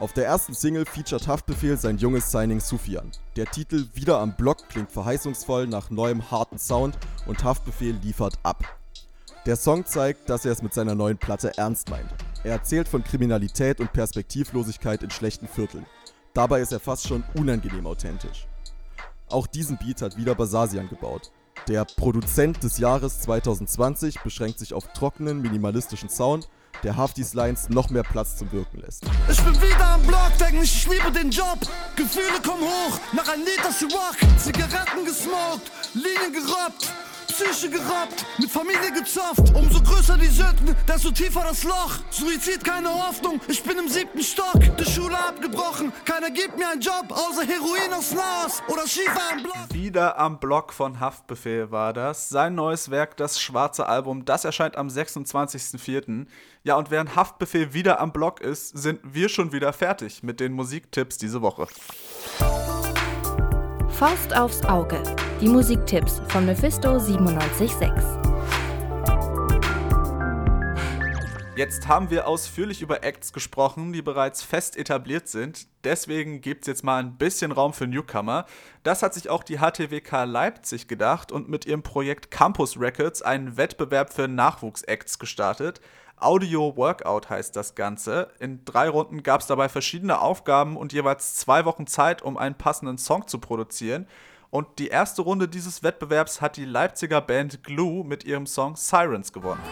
Auf 0.00 0.12
der 0.12 0.26
ersten 0.26 0.52
Single 0.52 0.84
featuret 0.84 1.28
Haftbefehl 1.28 1.76
sein 1.76 1.98
junges 1.98 2.32
Signing 2.32 2.58
Sufian. 2.58 3.12
Der 3.36 3.46
Titel 3.46 3.86
Wieder 3.94 4.18
am 4.18 4.34
Block 4.34 4.68
klingt 4.68 4.90
verheißungsvoll 4.90 5.68
nach 5.68 5.90
neuem 5.90 6.28
harten 6.32 6.58
Sound 6.58 6.98
und 7.26 7.44
Haftbefehl 7.44 7.94
liefert 8.02 8.34
ab. 8.42 8.64
Der 9.46 9.54
Song 9.54 9.86
zeigt, 9.86 10.28
dass 10.28 10.44
er 10.44 10.50
es 10.50 10.62
mit 10.62 10.74
seiner 10.74 10.96
neuen 10.96 11.18
Platte 11.18 11.56
ernst 11.56 11.88
meint. 11.88 12.10
Er 12.42 12.52
erzählt 12.52 12.88
von 12.88 13.04
Kriminalität 13.04 13.78
und 13.78 13.92
Perspektivlosigkeit 13.92 15.02
in 15.04 15.10
schlechten 15.10 15.46
Vierteln. 15.46 15.86
Dabei 16.34 16.60
ist 16.60 16.72
er 16.72 16.80
fast 16.80 17.08
schon 17.08 17.24
unangenehm 17.34 17.86
authentisch. 17.86 18.46
Auch 19.28 19.46
diesen 19.46 19.78
Beat 19.78 20.00
hat 20.02 20.16
wieder 20.16 20.34
Basasian 20.34 20.88
gebaut. 20.88 21.32
Der 21.66 21.84
Produzent 21.84 22.62
des 22.62 22.78
Jahres 22.78 23.20
2020 23.20 24.20
beschränkt 24.20 24.58
sich 24.58 24.72
auf 24.72 24.92
trockenen, 24.92 25.42
minimalistischen 25.42 26.08
Sound, 26.08 26.48
der 26.84 26.96
Haftis 26.96 27.34
Lines 27.34 27.68
noch 27.68 27.90
mehr 27.90 28.04
Platz 28.04 28.36
zum 28.36 28.50
Wirken 28.52 28.80
lässt. 28.80 29.04
Ich 29.28 29.42
bin 29.42 29.54
wieder 29.60 29.86
am 29.86 30.02
Block, 30.02 30.32
denk 30.38 30.60
nicht, 30.60 30.74
ich 30.74 30.88
liebe 30.88 31.12
den 31.12 31.30
Job. 31.30 31.58
Gefühle 31.96 32.40
kommen 32.44 32.62
hoch, 32.62 32.98
nach 33.12 33.28
ein 33.28 33.40
Lied 33.40 33.60
das 33.62 33.82
rock. 33.82 34.16
Zigaretten 34.38 35.04
gesmoked, 35.04 35.70
Linien 35.94 36.32
gerobbt. 36.32 36.92
Psyche 37.30 37.70
gerappt, 37.70 38.26
mit 38.38 38.50
Familie 38.50 38.92
gezofft. 38.92 39.54
Umso 39.54 39.80
größer 39.82 40.18
die 40.18 40.26
Sünden, 40.26 40.74
desto 40.86 41.10
tiefer 41.10 41.44
das 41.48 41.62
Loch. 41.64 41.98
Suizid, 42.10 42.64
keine 42.64 42.88
Hoffnung, 42.88 43.40
ich 43.48 43.62
bin 43.62 43.78
im 43.78 43.88
siebten 43.88 44.22
Stock. 44.22 44.58
Die 44.78 44.84
Schule 44.84 45.16
abgebrochen, 45.16 45.92
keiner 46.04 46.30
gibt 46.30 46.58
mir 46.58 46.68
einen 46.68 46.80
Job, 46.80 47.06
außer 47.10 47.46
Heroin 47.46 47.92
aus 47.92 48.12
Laos 48.12 48.62
oder 48.68 48.86
Skifahren 48.86 49.38
am 49.38 49.42
Block. 49.44 49.72
Wieder 49.72 50.18
am 50.18 50.40
Block 50.40 50.72
von 50.72 50.98
Haftbefehl 51.00 51.70
war 51.70 51.92
das. 51.92 52.28
Sein 52.28 52.54
neues 52.54 52.90
Werk, 52.90 53.16
das 53.16 53.40
schwarze 53.40 53.86
Album, 53.86 54.24
das 54.24 54.44
erscheint 54.44 54.76
am 54.76 54.88
26.04. 54.88 56.26
Ja, 56.64 56.76
und 56.76 56.90
während 56.90 57.16
Haftbefehl 57.16 57.72
wieder 57.72 58.00
am 58.00 58.12
Block 58.12 58.40
ist, 58.40 58.76
sind 58.76 59.00
wir 59.02 59.28
schon 59.28 59.52
wieder 59.52 59.72
fertig 59.72 60.22
mit 60.22 60.40
den 60.40 60.52
Musiktipps 60.52 61.16
diese 61.16 61.42
Woche. 61.42 61.68
Faust 63.90 64.34
aufs 64.34 64.64
Auge. 64.64 65.02
Die 65.40 65.48
Musiktipps 65.48 66.20
von 66.28 66.44
Mephisto 66.44 66.98
976. 66.98 67.90
Jetzt 71.56 71.88
haben 71.88 72.10
wir 72.10 72.28
ausführlich 72.28 72.82
über 72.82 73.02
Acts 73.04 73.32
gesprochen, 73.32 73.94
die 73.94 74.02
bereits 74.02 74.42
fest 74.42 74.76
etabliert 74.76 75.28
sind. 75.28 75.66
Deswegen 75.82 76.42
gibt 76.42 76.64
es 76.64 76.66
jetzt 76.66 76.84
mal 76.84 77.02
ein 77.02 77.16
bisschen 77.16 77.52
Raum 77.52 77.72
für 77.72 77.86
Newcomer. 77.86 78.44
Das 78.82 79.02
hat 79.02 79.14
sich 79.14 79.30
auch 79.30 79.42
die 79.42 79.56
HTWK 79.56 80.24
Leipzig 80.24 80.88
gedacht 80.88 81.32
und 81.32 81.48
mit 81.48 81.64
ihrem 81.64 81.82
Projekt 81.82 82.30
Campus 82.30 82.78
Records 82.78 83.22
einen 83.22 83.56
Wettbewerb 83.56 84.12
für 84.12 84.28
Nachwuchsacts 84.28 85.18
gestartet. 85.18 85.80
Audio 86.18 86.76
Workout 86.76 87.30
heißt 87.30 87.56
das 87.56 87.74
Ganze. 87.74 88.28
In 88.40 88.66
drei 88.66 88.90
Runden 88.90 89.22
gab 89.22 89.40
es 89.40 89.46
dabei 89.46 89.70
verschiedene 89.70 90.20
Aufgaben 90.20 90.76
und 90.76 90.92
jeweils 90.92 91.36
zwei 91.36 91.64
Wochen 91.64 91.86
Zeit, 91.86 92.20
um 92.20 92.36
einen 92.36 92.56
passenden 92.56 92.98
Song 92.98 93.26
zu 93.26 93.38
produzieren. 93.38 94.06
Und 94.50 94.80
die 94.80 94.88
erste 94.88 95.22
Runde 95.22 95.48
dieses 95.48 95.82
Wettbewerbs 95.82 96.40
hat 96.40 96.56
die 96.56 96.64
Leipziger 96.64 97.20
Band 97.20 97.62
Glue 97.62 98.04
mit 98.04 98.24
ihrem 98.24 98.46
Song 98.46 98.74
Sirens 98.74 99.32
gewonnen. 99.32 99.62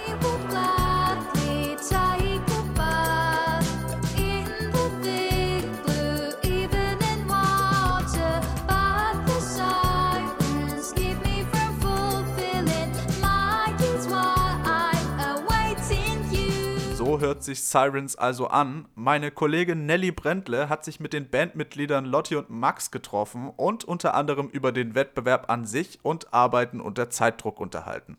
Hört 17.38 17.44
sich 17.44 17.62
Sirens 17.62 18.16
also 18.16 18.48
an. 18.48 18.88
Meine 18.96 19.30
Kollegin 19.30 19.86
Nelly 19.86 20.10
Brentle 20.10 20.68
hat 20.68 20.84
sich 20.84 20.98
mit 20.98 21.12
den 21.12 21.30
Bandmitgliedern 21.30 22.04
Lotti 22.04 22.34
und 22.34 22.50
Max 22.50 22.90
getroffen 22.90 23.48
und 23.56 23.84
unter 23.84 24.14
anderem 24.14 24.48
über 24.48 24.72
den 24.72 24.96
Wettbewerb 24.96 25.48
an 25.48 25.64
sich 25.64 26.00
und 26.02 26.34
Arbeiten 26.34 26.80
unter 26.80 27.10
Zeitdruck 27.10 27.60
unterhalten. 27.60 28.16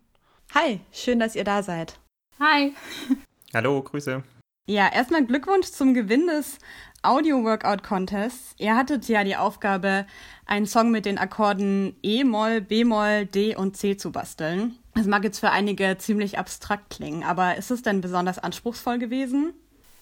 Hi, 0.56 0.80
schön, 0.94 1.20
dass 1.20 1.36
ihr 1.36 1.44
da 1.44 1.64
seid. 1.64 2.00
Hi. 2.40 2.74
Hallo, 3.54 3.84
Grüße. 3.84 4.24
Ja, 4.70 4.90
erstmal 4.90 5.26
Glückwunsch 5.26 5.68
zum 5.68 5.94
Gewinn 5.94 6.28
des 6.28 6.58
Audio 7.02 7.44
Workout 7.44 7.84
Contests. 7.84 8.56
Ihr 8.58 8.78
hattet 8.78 9.10
ja 9.10 9.26
die 9.26 9.36
Aufgabe, 9.36 10.06
einen 10.46 10.66
Song 10.66 10.92
mit 10.92 11.06
den 11.06 11.18
Akkorden 11.18 11.98
E-Moll, 12.04 12.62
B-Moll, 12.62 13.26
D 13.26 13.54
und 13.58 13.76
C 13.76 13.98
zu 13.98 14.14
basteln. 14.14 14.79
Das 14.96 15.06
mag 15.06 15.24
jetzt 15.24 15.40
für 15.40 15.52
einige 15.52 15.98
ziemlich 15.98 16.38
abstrakt 16.38 16.90
klingen, 16.90 17.24
aber 17.24 17.56
ist 17.56 17.72
es 17.72 17.82
denn 17.82 18.02
besonders 18.02 18.40
anspruchsvoll 18.40 19.00
gewesen? 19.00 19.54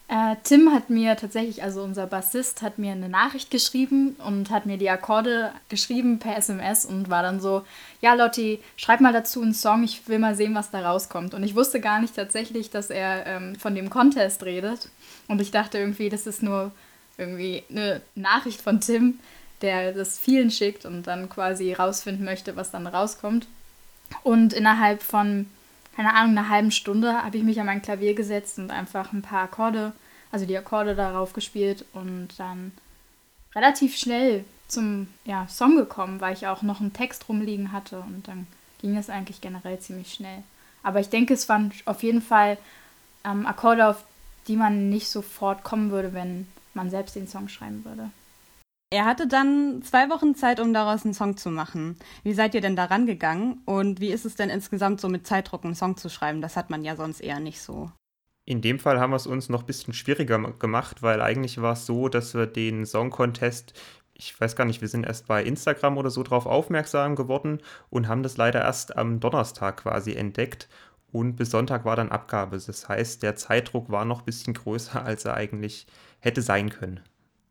Äh, 0.10 0.38
Tim 0.44 0.74
hat 0.74 0.90
mir 0.90 1.18
tatsächlich, 1.18 1.64
also 1.64 1.84
unser 1.84 2.08
Bassist, 2.08 2.62
hat 2.62 2.80
mir 2.80 2.94
eine 2.94 3.10
Nachricht 3.10 3.52
geschrieben 3.52 4.16
und 4.26 4.50
hat 4.52 4.66
mir 4.66 4.78
die 4.78 4.90
Akkorde 4.90 5.52
geschrieben 5.68 6.18
per 6.20 6.38
SMS 6.38 6.86
und 6.86 7.10
war 7.10 7.24
dann 7.24 7.42
so, 7.42 7.66
ja 8.00 8.14
Lotti, 8.14 8.62
schreib 8.78 9.02
mal 9.02 9.12
dazu 9.12 9.42
einen 9.42 9.54
Song, 9.54 9.84
ich 9.84 10.08
will 10.08 10.20
mal 10.20 10.34
sehen, 10.34 10.56
was 10.56 10.72
da 10.72 10.80
rauskommt. 10.80 11.34
Und 11.34 11.44
ich 11.44 11.56
wusste 11.56 11.82
gar 11.82 12.00
nicht 12.00 12.16
tatsächlich, 12.16 12.70
dass 12.70 12.90
er 12.90 13.26
ähm, 13.26 13.56
von 13.58 13.76
dem 13.76 13.90
Contest 13.90 14.44
redet. 14.44 14.90
Und 15.28 15.42
ich 15.42 15.52
dachte 15.52 15.78
irgendwie, 15.78 16.08
das 16.08 16.26
ist 16.26 16.42
nur 16.42 16.72
irgendwie 17.18 17.64
eine 17.70 18.02
Nachricht 18.16 18.62
von 18.62 18.80
Tim, 18.80 19.20
der 19.62 19.92
das 19.92 20.18
vielen 20.18 20.52
schickt 20.52 20.86
und 20.86 21.06
dann 21.06 21.28
quasi 21.28 21.74
rausfinden 21.74 22.24
möchte, 22.24 22.56
was 22.56 22.72
dann 22.72 22.88
rauskommt. 22.88 23.46
Und 24.24 24.54
innerhalb 24.54 25.02
von, 25.04 25.48
keine 25.96 26.14
Ahnung, 26.14 26.38
einer 26.38 26.50
halben 26.50 26.72
Stunde 26.72 27.24
habe 27.24 27.38
ich 27.38 27.44
mich 27.44 27.60
an 27.60 27.66
mein 27.66 27.82
Klavier 27.82 28.14
gesetzt 28.14 28.60
und 28.60 28.72
einfach 28.72 29.14
ein 29.14 29.22
paar 29.22 29.44
Akkorde, 29.44 29.94
also 30.32 30.46
die 30.46 30.58
Akkorde 30.58 30.96
darauf 30.96 31.34
gespielt 31.34 31.86
und 31.94 32.30
dann 32.38 32.72
relativ 33.56 33.98
schnell 33.98 34.46
zum 34.68 35.08
ja, 35.26 35.48
Song 35.48 35.78
gekommen, 35.78 36.22
weil 36.22 36.34
ich 36.34 36.48
auch 36.48 36.62
noch 36.62 36.82
einen 36.82 36.94
Text 36.94 37.30
rumliegen 37.30 37.72
hatte 37.72 38.00
und 38.00 38.28
dann 38.28 38.48
ging 38.80 38.98
es 38.98 39.10
eigentlich 39.10 39.42
generell 39.42 39.80
ziemlich 39.80 40.14
schnell. 40.14 40.44
Aber 40.84 41.00
ich 41.00 41.10
denke, 41.10 41.34
es 41.34 41.50
waren 41.50 41.72
auf 41.86 42.04
jeden 42.04 42.22
Fall 42.22 42.58
ähm, 43.26 43.46
Akkorde, 43.46 43.88
auf 43.88 44.04
die 44.48 44.56
man 44.56 44.90
nicht 44.90 45.10
sofort 45.10 45.64
kommen 45.64 45.92
würde, 45.92 46.14
wenn 46.14 46.48
man 46.74 46.90
selbst 46.90 47.16
den 47.16 47.28
Song 47.28 47.50
schreiben 47.50 47.84
würde. 47.84 48.12
Er 48.90 49.04
hatte 49.04 49.28
dann 49.28 49.82
zwei 49.82 50.10
Wochen 50.10 50.34
Zeit, 50.34 50.62
um 50.62 50.74
daraus 50.74 51.04
einen 51.04 51.14
Song 51.14 51.36
zu 51.36 51.50
machen. 51.50 51.98
Wie 52.24 52.34
seid 52.34 52.56
ihr 52.56 52.62
denn 52.62 52.78
daran 52.78 53.06
gegangen 53.06 53.62
und 53.66 54.00
wie 54.00 54.12
ist 54.12 54.26
es 54.26 54.36
denn 54.36 54.50
insgesamt 54.50 55.02
so 55.02 55.10
mit 55.10 55.28
Zeitdruck 55.28 55.66
einen 55.66 55.76
Song 55.76 55.98
zu 55.98 56.10
schreiben? 56.10 56.42
Das 56.42 56.56
hat 56.56 56.70
man 56.70 56.86
ja 56.86 56.96
sonst 56.96 57.20
eher 57.20 57.42
nicht 57.42 57.62
so. 57.62 57.92
In 58.46 58.62
dem 58.62 58.80
Fall 58.80 58.98
haben 58.98 59.12
wir 59.12 59.18
es 59.18 59.28
uns 59.28 59.50
noch 59.50 59.64
ein 59.64 59.66
bisschen 59.66 59.94
schwieriger 59.94 60.40
gemacht, 60.54 61.04
weil 61.04 61.22
eigentlich 61.22 61.62
war 61.62 61.74
es 61.74 61.86
so, 61.86 62.08
dass 62.08 62.34
wir 62.34 62.48
den 62.48 62.86
Song 62.86 63.10
Contest, 63.10 63.74
ich 64.14 64.40
weiß 64.40 64.56
gar 64.56 64.64
nicht, 64.64 64.80
wir 64.80 64.88
sind 64.88 65.06
erst 65.06 65.28
bei 65.28 65.44
Instagram 65.44 65.98
oder 65.98 66.10
so 66.10 66.24
drauf 66.24 66.46
aufmerksam 66.46 67.18
geworden 67.18 67.60
und 67.90 68.08
haben 68.08 68.24
das 68.24 68.38
leider 68.38 68.62
erst 68.62 68.96
am 68.96 69.20
Donnerstag 69.20 69.84
quasi 69.84 70.14
entdeckt. 70.14 70.70
Und 71.12 71.36
bis 71.36 71.52
Sonntag 71.52 71.84
war 71.84 71.98
dann 71.98 72.10
Abgabe. 72.10 72.58
Das 72.58 72.88
heißt, 72.88 73.22
der 73.22 73.36
Zeitdruck 73.36 73.90
war 73.90 74.06
noch 74.06 74.20
ein 74.20 74.26
bisschen 74.26 74.54
größer, 74.54 75.04
als 75.06 75.26
er 75.26 75.34
eigentlich 75.34 75.88
hätte 76.22 76.42
sein 76.42 76.70
können 76.70 77.02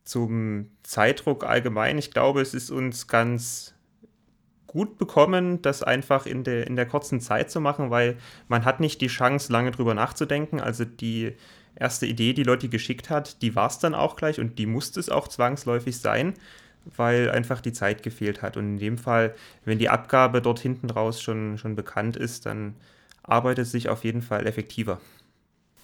zum 0.07 0.71
Zeitdruck 0.83 1.45
allgemein. 1.45 1.99
Ich 1.99 2.11
glaube, 2.11 2.41
es 2.41 2.55
ist 2.55 2.71
uns 2.71 3.09
ganz 3.09 3.75
gut 4.67 4.99
bekommen, 4.99 5.63
das 5.63 5.83
einfach 5.83 6.27
in 6.27 6.45
der, 6.45 6.67
in 6.67 6.77
der 6.77 6.87
kurzen 6.87 7.21
Zeit 7.21 7.51
zu 7.51 7.61
machen, 7.61 7.91
weil 7.91 8.17
man 8.49 8.65
hat 8.65 8.81
nicht 8.81 9.01
die 9.01 9.09
Chance, 9.09 9.53
lange 9.53 9.73
drüber 9.73 9.95
nachzudenken. 9.95 10.61
Also 10.61 10.85
die 10.85 11.35
erste 11.75 12.07
Idee, 12.07 12.33
die 12.33 12.43
Lotti 12.43 12.69
geschickt 12.69 13.11
hat, 13.11 13.43
die 13.43 13.55
war 13.57 13.69
es 13.69 13.79
dann 13.79 13.95
auch 13.95 14.17
gleich 14.17 14.41
und 14.41 14.59
die 14.59 14.67
musste 14.67 15.01
es 15.01 15.09
auch 15.09 15.29
zwangsläufig 15.29 15.99
sein, 15.99 16.35
weil 16.97 17.31
einfach 17.31 17.61
die 17.61 17.73
Zeit 17.73 18.03
gefehlt 18.03 18.43
hat. 18.43 18.57
Und 18.57 18.75
in 18.75 18.79
dem 18.79 18.99
Fall, 18.99 19.35
wenn 19.65 19.79
die 19.79 19.89
Abgabe 19.89 20.41
dort 20.41 20.61
hinten 20.61 20.91
raus 20.91 21.21
schon, 21.21 21.59
schon 21.59 21.75
bekannt 21.75 22.17
ist, 22.17 22.47
dann 22.47 22.77
arbeitet 23.23 23.67
es 23.67 23.73
sich 23.73 23.89
auf 23.89 24.05
jeden 24.05 24.23
Fall 24.23 24.47
effektiver. 24.47 25.01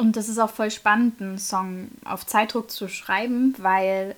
Und 0.03 0.17
das 0.17 0.29
ist 0.29 0.41
auch 0.41 0.51
voll 0.51 0.73
spannend, 0.73 1.23
einen 1.23 1.39
Song 1.39 1.87
auf 2.05 2.27
Zeitdruck 2.27 2.73
zu 2.73 2.89
schreiben, 2.89 3.55
weil 3.59 4.17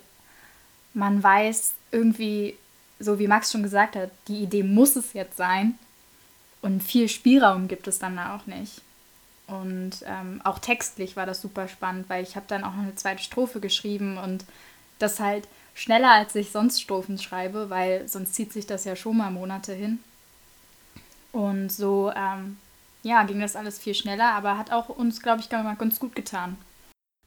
man 0.95 1.21
weiß 1.21 1.73
irgendwie, 1.91 2.55
so 2.99 3.19
wie 3.19 3.27
Max 3.27 3.51
schon 3.51 3.61
gesagt 3.61 3.95
hat, 3.95 4.09
die 4.27 4.41
Idee 4.41 4.63
muss 4.63 4.95
es 4.95 5.13
jetzt 5.13 5.37
sein. 5.37 5.77
Und 6.63 6.81
viel 6.81 7.07
Spielraum 7.07 7.67
gibt 7.67 7.87
es 7.87 7.99
dann 7.99 8.17
auch 8.17 8.47
nicht. 8.47 8.81
Und 9.45 9.91
ähm, 10.07 10.41
auch 10.43 10.57
textlich 10.57 11.15
war 11.17 11.27
das 11.27 11.43
super 11.43 11.67
spannend, 11.67 12.09
weil 12.09 12.23
ich 12.23 12.35
habe 12.35 12.47
dann 12.47 12.63
auch 12.63 12.73
noch 12.73 12.81
eine 12.81 12.95
zweite 12.95 13.21
Strophe 13.21 13.59
geschrieben 13.59 14.17
und 14.17 14.43
das 14.97 15.19
halt 15.19 15.47
schneller, 15.75 16.13
als 16.13 16.33
ich 16.33 16.51
sonst 16.51 16.81
Strophen 16.81 17.19
schreibe, 17.19 17.69
weil 17.69 18.07
sonst 18.07 18.33
zieht 18.33 18.51
sich 18.51 18.65
das 18.65 18.85
ja 18.85 18.95
schon 18.95 19.17
mal 19.17 19.29
Monate 19.29 19.73
hin. 19.73 19.99
Und 21.31 21.71
so 21.71 22.11
ähm, 22.15 22.57
ja, 23.05 23.23
ging 23.23 23.39
das 23.39 23.55
alles 23.55 23.77
viel 23.77 23.93
schneller, 23.93 24.33
aber 24.33 24.57
hat 24.57 24.71
auch 24.71 24.89
uns, 24.89 25.21
glaube 25.21 25.39
ich, 25.39 25.49
ganz 25.49 25.99
gut 25.99 26.15
getan. 26.15 26.57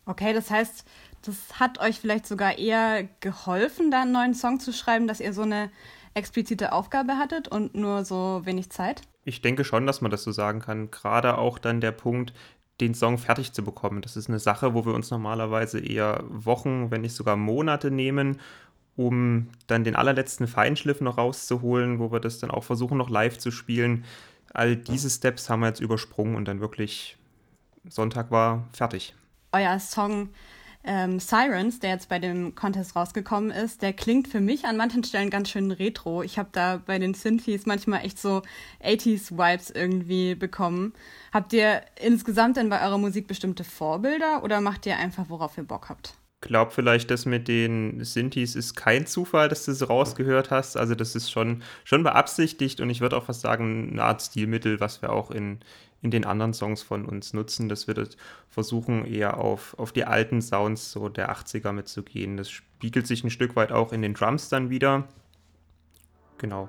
Okay, 0.07 0.33
das 0.33 0.51
heißt, 0.51 0.85
das 1.23 1.61
hat 1.61 1.79
euch 1.79 2.01
vielleicht 2.01 2.27
sogar 2.27 2.59
eher 2.59 3.09
geholfen, 3.21 3.93
da 3.93 4.03
einen 4.03 4.13
neuen 4.13 4.35
Song 4.35 4.59
zu 4.59 4.73
schreiben, 4.73 5.07
dass 5.07 5.21
ihr 5.21 5.33
so 5.33 5.43
eine 5.43 5.71
explizite 6.15 6.73
Aufgabe 6.73 7.17
hattet 7.17 7.47
und 7.47 7.77
nur 7.77 8.05
so 8.05 8.41
wenig 8.45 8.71
Zeit? 8.71 9.03
Ich 9.25 9.41
denke 9.41 9.63
schon, 9.63 9.87
dass 9.87 10.01
man 10.01 10.11
das 10.11 10.25
so 10.25 10.33
sagen 10.33 10.59
kann. 10.59 10.91
Gerade 10.91 11.39
auch 11.39 11.59
dann 11.59 11.81
der 11.81 11.93
Punkt, 11.93 12.33
den 12.81 12.95
Song 12.95 13.17
fertig 13.17 13.53
zu 13.53 13.63
bekommen. 13.63 14.03
Das 14.03 14.17
ist 14.17 14.29
eine 14.29 14.41
Sache, 14.41 14.75
wo 14.75 14.85
wir 14.85 14.95
uns 14.95 15.13
normalerweise 15.13 15.79
eher 15.79 16.25
Wochen, 16.29 16.91
wenn 16.91 17.03
nicht 17.03 17.15
sogar 17.15 17.37
Monate 17.37 17.93
nehmen, 17.93 18.41
um 18.97 19.51
dann 19.69 19.85
den 19.85 19.95
allerletzten 19.95 20.49
Feinschliff 20.49 21.01
noch 21.01 21.19
rauszuholen, 21.19 22.01
wo 22.01 22.11
wir 22.11 22.19
das 22.19 22.41
dann 22.41 22.51
auch 22.51 22.65
versuchen, 22.65 22.99
noch 22.99 23.11
live 23.11 23.39
zu 23.39 23.53
spielen 23.53 24.05
all 24.53 24.77
diese 24.77 25.11
Steps 25.11 25.49
haben 25.49 25.61
wir 25.61 25.69
jetzt 25.69 25.81
übersprungen 25.81 26.37
und 26.37 26.47
dann 26.47 26.61
wirklich 26.61 27.17
Sonntag 27.89 28.31
war 28.31 28.67
fertig. 28.73 29.15
Euer 29.53 29.79
Song 29.79 30.31
ähm, 30.85 31.19
Sirens, 31.21 31.81
der 31.81 31.91
jetzt 31.91 32.09
bei 32.09 32.19
dem 32.19 32.55
Contest 32.55 32.97
rausgekommen 32.97 33.51
ist, 33.51 33.83
der 33.83 33.93
klingt 33.93 34.29
für 34.29 34.41
mich 34.41 34.65
an 34.65 34.77
manchen 34.77 35.05
Stellen 35.05 35.31
ganz 35.31 35.51
schön 35.51 35.71
retro. 35.71 36.23
Ich 36.23 36.39
habe 36.39 36.49
da 36.53 36.81
bei 36.85 36.99
den 36.99 37.15
Synthes 37.15 37.67
manchmal 37.67 38.05
echt 38.05 38.19
so 38.19 38.43
80s-Vibes 38.85 39.71
irgendwie 39.71 40.35
bekommen. 40.35 40.95
Habt 41.33 41.53
ihr 41.53 41.83
insgesamt 42.01 42.57
denn 42.57 42.69
bei 42.69 42.83
eurer 42.83 42.99
Musik 42.99 43.27
bestimmte 43.27 43.65
Vorbilder 43.65 44.43
oder 44.45 44.61
macht 44.61 44.87
ihr 44.87 44.97
einfach, 44.97 45.27
worauf 45.29 45.59
ihr 45.59 45.65
Bock 45.65 45.89
habt? 45.89 46.15
Glaube 46.41 46.71
vielleicht, 46.71 47.11
dass 47.11 47.27
mit 47.27 47.49
den 47.49 48.05
Sintis 48.05 48.55
ist 48.55 48.75
kein 48.75 49.07
Zufall, 49.07 49.49
dass 49.49 49.65
du 49.65 49.73
es 49.73 49.89
rausgehört 49.89 50.51
hast. 50.51 50.77
Also 50.77 50.95
das 50.95 51.15
ist 51.15 51.31
schon, 51.31 51.63
schon 51.85 52.03
beabsichtigt 52.03 52.81
und 52.81 52.91
ich 52.91 53.01
würde 53.01 53.17
auch 53.17 53.25
fast 53.25 53.41
sagen, 53.41 53.91
eine 53.93 54.05
Art 54.05 54.23
Stilmittel, 54.23 54.81
was 54.81 55.03
wir 55.03 55.11
auch 55.11 55.31
in, 55.31 55.59
in 56.01 56.11
den 56.11 56.25
anderen 56.25 56.55
Songs 56.55 56.83
von 56.83 57.05
uns 57.05 57.33
nutzen, 57.33 57.69
dass 57.69 57.87
wir 57.87 57.95
das 57.95 58.17
versuchen, 58.49 59.05
eher 59.05 59.39
auf, 59.39 59.79
auf 59.79 59.93
die 59.93 60.05
alten 60.05 60.41
Sounds 60.41 60.93
so 60.93 61.09
der 61.09 61.33
80er 61.33 61.73
mitzugehen. 61.73 62.37
Das 62.37 62.51
spiegelt 62.51 63.07
sich 63.07 63.25
ein 63.25 63.31
Stück 63.31 63.57
weit 63.57 63.73
auch 63.73 63.93
in 63.93 64.03
den 64.03 64.15
Drums 64.15 64.49
dann 64.49 64.71
wieder. 64.71 65.09
Genau. 66.39 66.69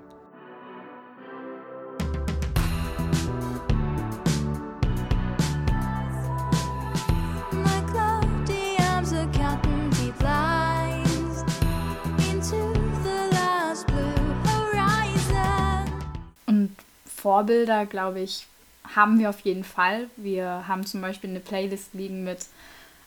Vorbilder, 17.21 17.85
glaube 17.85 18.21
ich, 18.21 18.47
haben 18.95 19.19
wir 19.19 19.29
auf 19.29 19.41
jeden 19.41 19.63
Fall. 19.63 20.09
Wir 20.15 20.67
haben 20.67 20.85
zum 20.85 21.01
Beispiel 21.01 21.29
eine 21.29 21.39
Playlist 21.39 21.93
liegen 21.93 22.23
mit 22.23 22.45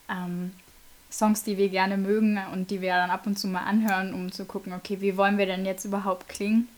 ähm, 0.09 0.53
Songs, 1.11 1.43
die 1.43 1.57
wir 1.57 1.69
gerne 1.69 1.97
mögen 1.97 2.39
und 2.53 2.71
die 2.71 2.81
wir 2.81 2.95
dann 2.95 3.11
ab 3.11 3.27
und 3.27 3.39
zu 3.39 3.49
mal 3.49 3.65
anhören, 3.65 4.15
um 4.15 4.31
zu 4.31 4.45
gucken, 4.45 4.73
okay, 4.73 5.01
wie 5.01 5.17
wollen 5.17 5.39
wir 5.39 5.47
denn 5.47 5.65
jetzt 5.65 5.85
überhaupt 5.85 6.29
klingen. 6.29 6.69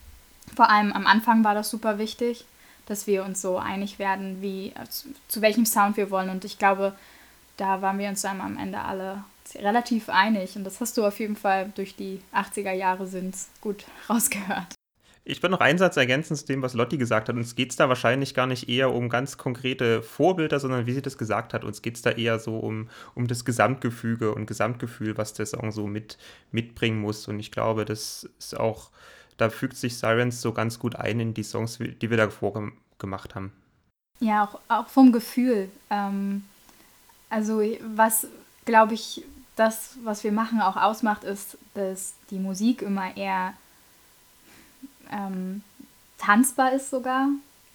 Vor 0.54 0.70
allem 0.70 0.92
am 0.92 1.06
Anfang 1.06 1.44
war 1.44 1.54
das 1.54 1.70
super 1.70 1.98
wichtig, 1.98 2.44
dass 2.86 3.06
wir 3.06 3.24
uns 3.24 3.40
so 3.40 3.58
einig 3.58 3.98
werden, 3.98 4.40
wie 4.40 4.72
zu, 4.88 5.08
zu 5.28 5.40
welchem 5.42 5.66
Sound 5.66 5.96
wir 5.96 6.10
wollen. 6.10 6.30
Und 6.30 6.44
ich 6.44 6.58
glaube, 6.58 6.94
da 7.56 7.82
waren 7.82 7.98
wir 7.98 8.08
uns 8.08 8.22
dann 8.22 8.40
am 8.40 8.58
Ende 8.58 8.80
alle 8.80 9.24
relativ 9.56 10.08
einig. 10.08 10.56
Und 10.56 10.64
das 10.64 10.80
hast 10.80 10.96
du 10.96 11.04
auf 11.04 11.18
jeden 11.18 11.36
Fall 11.36 11.72
durch 11.74 11.96
die 11.96 12.20
80er 12.34 12.72
Jahre 12.72 13.06
sind 13.06 13.36
gut 13.60 13.84
rausgehört. 14.08 14.74
Ich 15.26 15.42
würde 15.42 15.52
noch 15.52 15.60
einen 15.60 15.78
Satz 15.78 15.96
ergänzen 15.96 16.36
zu 16.36 16.44
dem, 16.44 16.60
was 16.60 16.74
Lotti 16.74 16.98
gesagt 16.98 17.30
hat. 17.30 17.36
Uns 17.36 17.54
geht 17.54 17.70
es 17.70 17.76
da 17.76 17.88
wahrscheinlich 17.88 18.34
gar 18.34 18.46
nicht 18.46 18.68
eher 18.68 18.92
um 18.92 19.08
ganz 19.08 19.38
konkrete 19.38 20.02
Vorbilder, 20.02 20.60
sondern 20.60 20.86
wie 20.86 20.92
sie 20.92 21.00
das 21.00 21.16
gesagt 21.16 21.54
hat. 21.54 21.64
Uns 21.64 21.80
geht 21.80 21.96
es 21.96 22.02
da 22.02 22.10
eher 22.10 22.38
so 22.38 22.58
um, 22.58 22.90
um 23.14 23.26
das 23.26 23.46
Gesamtgefüge 23.46 24.34
und 24.34 24.44
Gesamtgefühl, 24.44 25.16
was 25.16 25.32
der 25.32 25.46
Song 25.46 25.72
so 25.72 25.86
mit, 25.86 26.18
mitbringen 26.52 27.00
muss. 27.00 27.26
Und 27.26 27.40
ich 27.40 27.50
glaube, 27.50 27.86
das 27.86 28.28
ist 28.38 28.54
auch, 28.60 28.90
da 29.38 29.48
fügt 29.48 29.78
sich 29.78 29.96
Sirens 29.96 30.42
so 30.42 30.52
ganz 30.52 30.78
gut 30.78 30.96
ein 30.96 31.18
in 31.20 31.32
die 31.32 31.42
Songs, 31.42 31.78
die 31.78 32.10
wir 32.10 32.18
davor 32.18 32.52
gem- 32.52 32.74
gemacht 32.98 33.34
haben. 33.34 33.52
Ja, 34.20 34.44
auch, 34.44 34.60
auch 34.68 34.88
vom 34.88 35.10
Gefühl. 35.10 35.70
Ähm, 35.88 36.44
also 37.30 37.62
was, 37.96 38.26
glaube 38.66 38.92
ich, 38.92 39.24
das, 39.56 39.96
was 40.04 40.22
wir 40.22 40.32
machen, 40.32 40.60
auch 40.60 40.76
ausmacht, 40.76 41.24
ist, 41.24 41.56
dass 41.72 42.12
die 42.30 42.38
Musik 42.38 42.82
immer 42.82 43.16
eher 43.16 43.54
ähm, 45.10 45.62
tanzbar 46.18 46.72
ist 46.72 46.90
sogar 46.90 47.28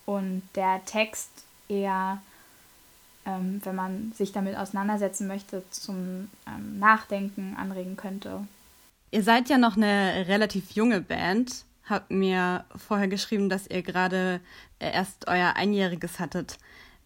und 0.05 0.41
der 0.55 0.81
Text 0.85 1.29
eher, 1.67 2.21
ähm, 3.25 3.61
wenn 3.63 3.75
man 3.75 4.13
sich 4.17 4.31
damit 4.31 4.55
auseinandersetzen 4.55 5.27
möchte, 5.27 5.63
zum 5.71 6.29
ähm, 6.47 6.79
Nachdenken 6.79 7.55
anregen 7.57 7.95
könnte. 7.95 8.47
Ihr 9.11 9.23
seid 9.23 9.49
ja 9.49 9.57
noch 9.57 9.77
eine 9.77 10.25
relativ 10.27 10.71
junge 10.71 11.01
Band. 11.01 11.63
Habt 11.85 12.11
mir 12.11 12.65
vorher 12.75 13.07
geschrieben, 13.07 13.49
dass 13.49 13.67
ihr 13.67 13.81
gerade 13.81 14.39
äh, 14.79 14.91
erst 14.91 15.27
euer 15.27 15.53
Einjähriges 15.55 16.19
hattet. 16.19 16.57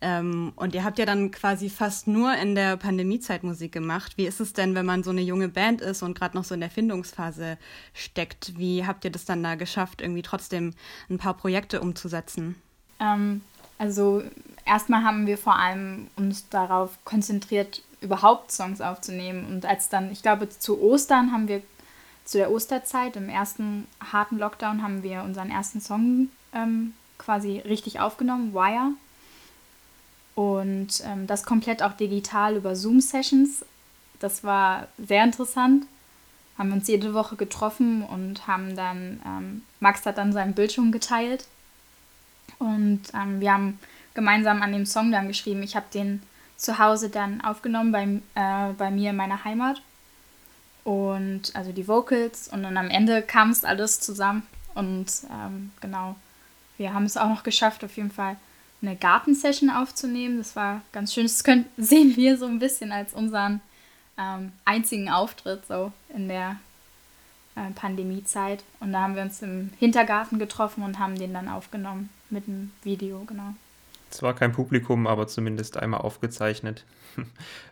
Ähm, 0.05 0.51
und 0.57 0.75
ihr 0.75 0.83
habt 0.83 0.99
ja 0.99 1.05
dann 1.05 1.31
quasi 1.31 1.69
fast 1.69 2.07
nur 2.07 2.35
in 2.35 2.55
der 2.55 2.75
Pandemiezeit 2.75 3.43
Musik 3.43 3.71
gemacht. 3.71 4.17
Wie 4.17 4.25
ist 4.25 4.41
es 4.41 4.51
denn, 4.51 4.75
wenn 4.75 4.85
man 4.85 5.01
so 5.01 5.11
eine 5.11 5.21
junge 5.21 5.47
Band 5.47 5.79
ist 5.79 6.03
und 6.03 6.19
gerade 6.19 6.35
noch 6.35 6.43
so 6.43 6.53
in 6.53 6.59
der 6.59 6.69
Findungsphase 6.69 7.57
steckt? 7.93 8.57
Wie 8.57 8.85
habt 8.85 9.05
ihr 9.05 9.11
das 9.11 9.23
dann 9.23 9.41
da 9.41 9.55
geschafft, 9.55 10.01
irgendwie 10.01 10.21
trotzdem 10.21 10.73
ein 11.09 11.19
paar 11.19 11.35
Projekte 11.35 11.79
umzusetzen? 11.79 12.55
Ähm, 12.99 13.43
also 13.77 14.21
erstmal 14.65 15.03
haben 15.03 15.25
wir 15.25 15.37
vor 15.37 15.57
allem 15.57 16.07
uns 16.17 16.49
darauf 16.49 16.97
konzentriert, 17.05 17.81
überhaupt 18.01 18.51
Songs 18.51 18.81
aufzunehmen. 18.81 19.45
Und 19.45 19.65
als 19.65 19.87
dann, 19.87 20.11
ich 20.11 20.21
glaube, 20.21 20.49
zu 20.49 20.81
Ostern 20.81 21.31
haben 21.31 21.47
wir, 21.47 21.61
zu 22.25 22.37
der 22.37 22.51
Osterzeit, 22.51 23.15
im 23.15 23.29
ersten 23.29 23.87
harten 24.11 24.37
Lockdown, 24.37 24.83
haben 24.83 25.01
wir 25.01 25.23
unseren 25.23 25.49
ersten 25.49 25.79
Song 25.79 26.27
ähm, 26.53 26.91
quasi 27.17 27.59
richtig 27.59 28.01
aufgenommen, 28.01 28.53
Wire. 28.53 28.91
Und 30.35 31.03
ähm, 31.05 31.27
das 31.27 31.43
komplett 31.43 31.83
auch 31.83 31.93
digital 31.93 32.55
über 32.55 32.75
Zoom-Sessions. 32.75 33.65
Das 34.19 34.43
war 34.43 34.87
sehr 34.97 35.23
interessant. 35.23 35.85
Haben 36.57 36.71
uns 36.71 36.87
jede 36.87 37.13
Woche 37.13 37.35
getroffen 37.35 38.03
und 38.03 38.47
haben 38.47 38.75
dann, 38.75 39.21
ähm, 39.25 39.61
Max 39.79 40.05
hat 40.05 40.17
dann 40.17 40.33
seinen 40.33 40.53
Bildschirm 40.53 40.91
geteilt. 40.91 41.45
Und 42.59 43.01
ähm, 43.13 43.39
wir 43.39 43.53
haben 43.53 43.79
gemeinsam 44.13 44.61
an 44.61 44.71
dem 44.71 44.85
Song 44.85 45.11
dann 45.11 45.27
geschrieben. 45.27 45.63
Ich 45.63 45.75
habe 45.75 45.85
den 45.93 46.21
zu 46.57 46.79
Hause 46.79 47.09
dann 47.09 47.41
aufgenommen 47.41 47.91
bei, 47.91 48.03
äh, 48.35 48.73
bei 48.73 48.91
mir 48.91 49.11
in 49.11 49.15
meiner 49.15 49.43
Heimat. 49.43 49.81
Und 50.83 51.55
also 51.55 51.71
die 51.71 51.87
Vocals. 51.87 52.47
Und 52.47 52.63
dann 52.63 52.77
am 52.77 52.89
Ende 52.89 53.21
kam 53.21 53.51
es 53.51 53.63
alles 53.63 53.99
zusammen. 53.99 54.43
Und 54.73 55.07
ähm, 55.31 55.71
genau, 55.81 56.15
wir 56.77 56.93
haben 56.93 57.05
es 57.05 57.17
auch 57.17 57.29
noch 57.29 57.43
geschafft, 57.43 57.83
auf 57.83 57.95
jeden 57.97 58.11
Fall 58.11 58.37
eine 58.83 58.95
Gartensession 58.95 59.69
aufzunehmen. 59.69 60.37
Das 60.37 60.55
war 60.55 60.81
ganz 60.91 61.13
schön. 61.13 61.23
Das 61.23 61.43
können, 61.43 61.65
sehen 61.77 62.15
wir 62.15 62.37
so 62.37 62.45
ein 62.45 62.59
bisschen 62.59 62.91
als 62.91 63.13
unseren 63.13 63.61
ähm, 64.17 64.51
einzigen 64.65 65.09
Auftritt 65.09 65.65
so 65.67 65.91
in 66.13 66.27
der 66.27 66.57
äh, 67.55 67.71
Pandemiezeit. 67.73 68.63
Und 68.79 68.93
da 68.93 69.01
haben 69.01 69.15
wir 69.15 69.23
uns 69.23 69.41
im 69.41 69.71
Hintergarten 69.79 70.39
getroffen 70.39 70.83
und 70.83 70.99
haben 70.99 71.17
den 71.17 71.33
dann 71.33 71.49
aufgenommen 71.49 72.09
mit 72.29 72.47
einem 72.47 72.71
Video, 72.83 73.23
genau. 73.25 73.53
Es 74.11 74.21
war 74.21 74.35
kein 74.35 74.51
Publikum, 74.51 75.07
aber 75.07 75.27
zumindest 75.27 75.77
einmal 75.77 76.01
aufgezeichnet. 76.01 76.85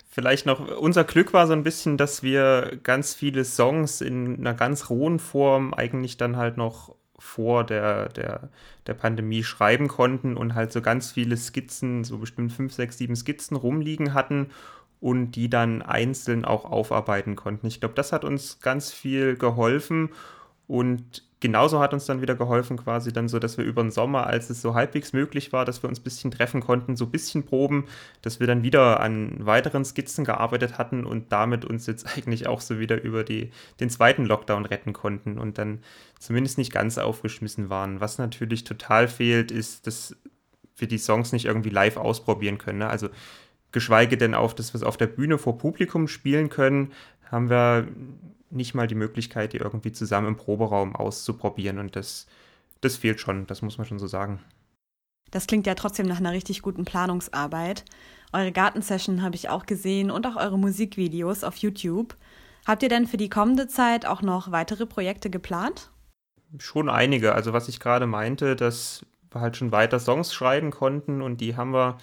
Vielleicht 0.10 0.46
noch, 0.46 0.60
unser 0.78 1.04
Glück 1.04 1.34
war 1.34 1.48
so 1.48 1.54
ein 1.54 1.64
bisschen, 1.64 1.98
dass 1.98 2.22
wir 2.22 2.80
ganz 2.84 3.14
viele 3.14 3.46
Songs 3.46 4.02
in 4.02 4.40
einer 4.40 4.54
ganz 4.54 4.90
rohen 4.90 5.20
Form 5.20 5.74
eigentlich 5.74 6.18
dann 6.18 6.36
halt 6.36 6.58
noch 6.58 6.96
vor 7.22 7.64
der, 7.64 8.10
der, 8.10 8.50
der 8.88 8.94
Pandemie 8.96 9.44
schreiben 9.44 9.88
konnten 9.88 10.36
und 10.36 10.56
halt 10.56 10.72
so 10.72 10.82
ganz 10.82 11.12
viele 11.12 11.38
Skizzen, 11.38 12.04
so 12.04 12.18
bestimmt 12.18 12.52
fünf, 12.52 12.74
sechs, 12.74 12.98
sieben 12.98 13.16
Skizzen 13.16 13.56
rumliegen 13.56 14.14
hatten 14.14 14.48
und 15.00 15.32
die 15.32 15.50
dann 15.50 15.82
einzeln 15.82 16.46
auch 16.46 16.66
aufarbeiten 16.66 17.36
konnten. 17.36 17.68
Ich 17.68 17.80
glaube, 17.80 17.96
das 17.96 18.12
hat 18.12 18.26
uns 18.26 18.60
ganz 18.60 18.92
viel 18.92 19.38
geholfen 19.38 20.10
und 20.68 21.24
genauso 21.42 21.80
hat 21.80 21.94
uns 21.94 22.06
dann 22.06 22.22
wieder 22.22 22.36
geholfen, 22.36 22.78
quasi 22.78 23.12
dann 23.12 23.28
so, 23.28 23.40
dass 23.40 23.58
wir 23.58 23.66
über 23.66 23.82
den 23.82 23.92
Sommer, 23.92 24.28
als 24.28 24.50
es 24.50 24.62
so 24.62 24.76
halbwegs 24.76 25.12
möglich 25.12 25.52
war, 25.52 25.66
dass 25.66 25.84
wir 25.84 25.90
uns 25.90 26.00
ein 26.00 26.04
bisschen 26.04 26.32
treffen 26.32 26.62
konnten, 26.62 26.96
so 26.96 27.06
ein 27.06 27.12
bisschen 27.12 27.44
proben, 27.44 27.88
dass 28.22 28.40
wir 28.40 28.48
dann 28.48 28.64
wieder 28.64 29.02
an 29.02 29.36
weiteren 29.46 29.84
Skizzen 29.84 30.24
gearbeitet 30.24 30.78
hatten 30.78 31.06
und 31.06 31.32
damit 31.32 31.66
uns 31.66 31.88
jetzt 31.88 32.06
eigentlich 32.16 32.48
auch 32.48 32.62
so 32.62 32.80
wieder 32.80 33.02
über 33.02 33.24
die, 33.26 33.52
den 33.80 33.90
zweiten 33.90 34.26
Lockdown 34.26 34.66
retten 34.66 34.94
konnten 34.94 35.38
und 35.38 35.58
dann 35.58 35.80
zumindest 36.20 36.58
nicht 36.58 36.72
ganz 36.72 36.98
aufgeschmissen 36.98 37.70
waren. 37.70 38.00
Was 38.00 38.20
natürlich 38.20 38.64
total 38.64 39.08
fehlt, 39.08 39.52
ist, 39.52 39.88
dass 39.88 40.16
wir 40.78 40.88
die 40.88 41.00
Songs 41.00 41.34
nicht 41.34 41.46
irgendwie 41.46 41.70
live 41.70 41.98
ausprobieren 41.98 42.60
können. 42.60 42.80
Ne? 42.80 42.88
Also 42.88 43.10
geschweige 43.72 44.16
denn 44.16 44.36
auf, 44.36 44.54
dass 44.54 44.74
wir 44.74 44.78
es 44.78 44.84
auf 44.84 44.98
der 44.98 45.08
Bühne 45.08 45.40
vor 45.40 45.58
Publikum 45.58 46.08
spielen 46.08 46.50
können, 46.50 46.92
haben 47.32 47.50
wir 47.50 47.88
nicht 48.52 48.74
mal 48.74 48.88
die 48.88 48.96
Möglichkeit, 48.96 49.54
die 49.54 49.58
irgendwie 49.58 49.92
zusammen 49.92 50.28
im 50.28 50.36
Proberaum 50.36 50.96
auszuprobieren. 50.96 51.80
Und 51.80 51.96
das, 51.96 52.28
das 52.82 52.98
fehlt 52.98 53.20
schon, 53.20 53.48
das 53.48 53.62
muss 53.62 53.78
man 53.78 53.88
schon 53.88 54.00
so 54.00 54.08
sagen. 54.08 54.40
Das 55.32 55.48
klingt 55.48 55.66
ja 55.66 55.76
trotzdem 55.76 56.08
nach 56.08 56.20
einer 56.20 56.34
richtig 56.34 56.62
guten 56.62 56.86
Planungsarbeit. 56.86 57.86
Eure 58.34 58.52
Gartensession 58.52 59.22
habe 59.22 59.36
ich 59.36 59.50
auch 59.50 59.66
gesehen 59.66 60.12
und 60.12 60.28
auch 60.28 60.36
eure 60.36 60.60
Musikvideos 60.60 61.44
auf 61.44 61.58
YouTube. 61.58 62.16
Habt 62.66 62.84
ihr 62.84 62.90
denn 62.90 63.08
für 63.08 63.18
die 63.18 63.30
kommende 63.30 63.68
Zeit 63.68 64.06
auch 64.06 64.22
noch 64.22 64.52
weitere 64.52 64.86
Projekte 64.86 65.30
geplant? 65.30 65.90
Schon 66.60 66.90
einige. 66.90 67.34
Also 67.34 67.54
was 67.54 67.70
ich 67.70 67.80
gerade 67.80 68.08
meinte, 68.08 68.56
dass 68.56 69.06
wir 69.32 69.42
halt 69.42 69.58
schon 69.58 69.72
weiter 69.72 70.00
Songs 70.00 70.34
schreiben 70.34 70.72
konnten 70.72 71.22
und 71.22 71.40
die 71.42 71.56
haben 71.56 71.74
wir 71.74 71.98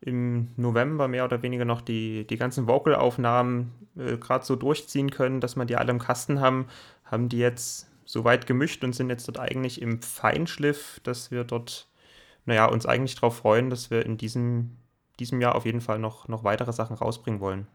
im 0.00 0.48
November 0.56 1.08
mehr 1.08 1.24
oder 1.24 1.42
weniger 1.42 1.64
noch 1.64 1.80
die, 1.80 2.26
die 2.26 2.36
ganzen 2.36 2.66
Vocalaufnahmen 2.66 3.72
äh, 3.96 4.16
gerade 4.16 4.44
so 4.44 4.56
durchziehen 4.56 5.10
können, 5.10 5.40
dass 5.40 5.56
wir 5.56 5.64
die 5.64 5.76
alle 5.76 5.90
im 5.90 5.98
Kasten 5.98 6.40
haben, 6.40 6.66
haben 7.04 7.28
die 7.28 7.38
jetzt 7.38 7.90
soweit 8.04 8.46
gemischt 8.46 8.84
und 8.84 8.94
sind 8.94 9.10
jetzt 9.10 9.28
dort 9.28 9.38
eigentlich 9.38 9.82
im 9.82 10.00
Feinschliff, 10.00 11.00
dass 11.02 11.30
wir 11.30 11.44
dort, 11.44 11.88
naja, 12.46 12.66
uns 12.66 12.86
eigentlich 12.86 13.16
darauf 13.16 13.36
freuen, 13.36 13.70
dass 13.70 13.90
wir 13.90 14.06
in 14.06 14.16
diesem, 14.16 14.76
diesem 15.18 15.40
Jahr 15.40 15.54
auf 15.54 15.66
jeden 15.66 15.80
Fall 15.80 15.98
noch, 15.98 16.28
noch 16.28 16.44
weitere 16.44 16.72
Sachen 16.72 16.96
rausbringen 16.96 17.40
wollen. 17.40 17.66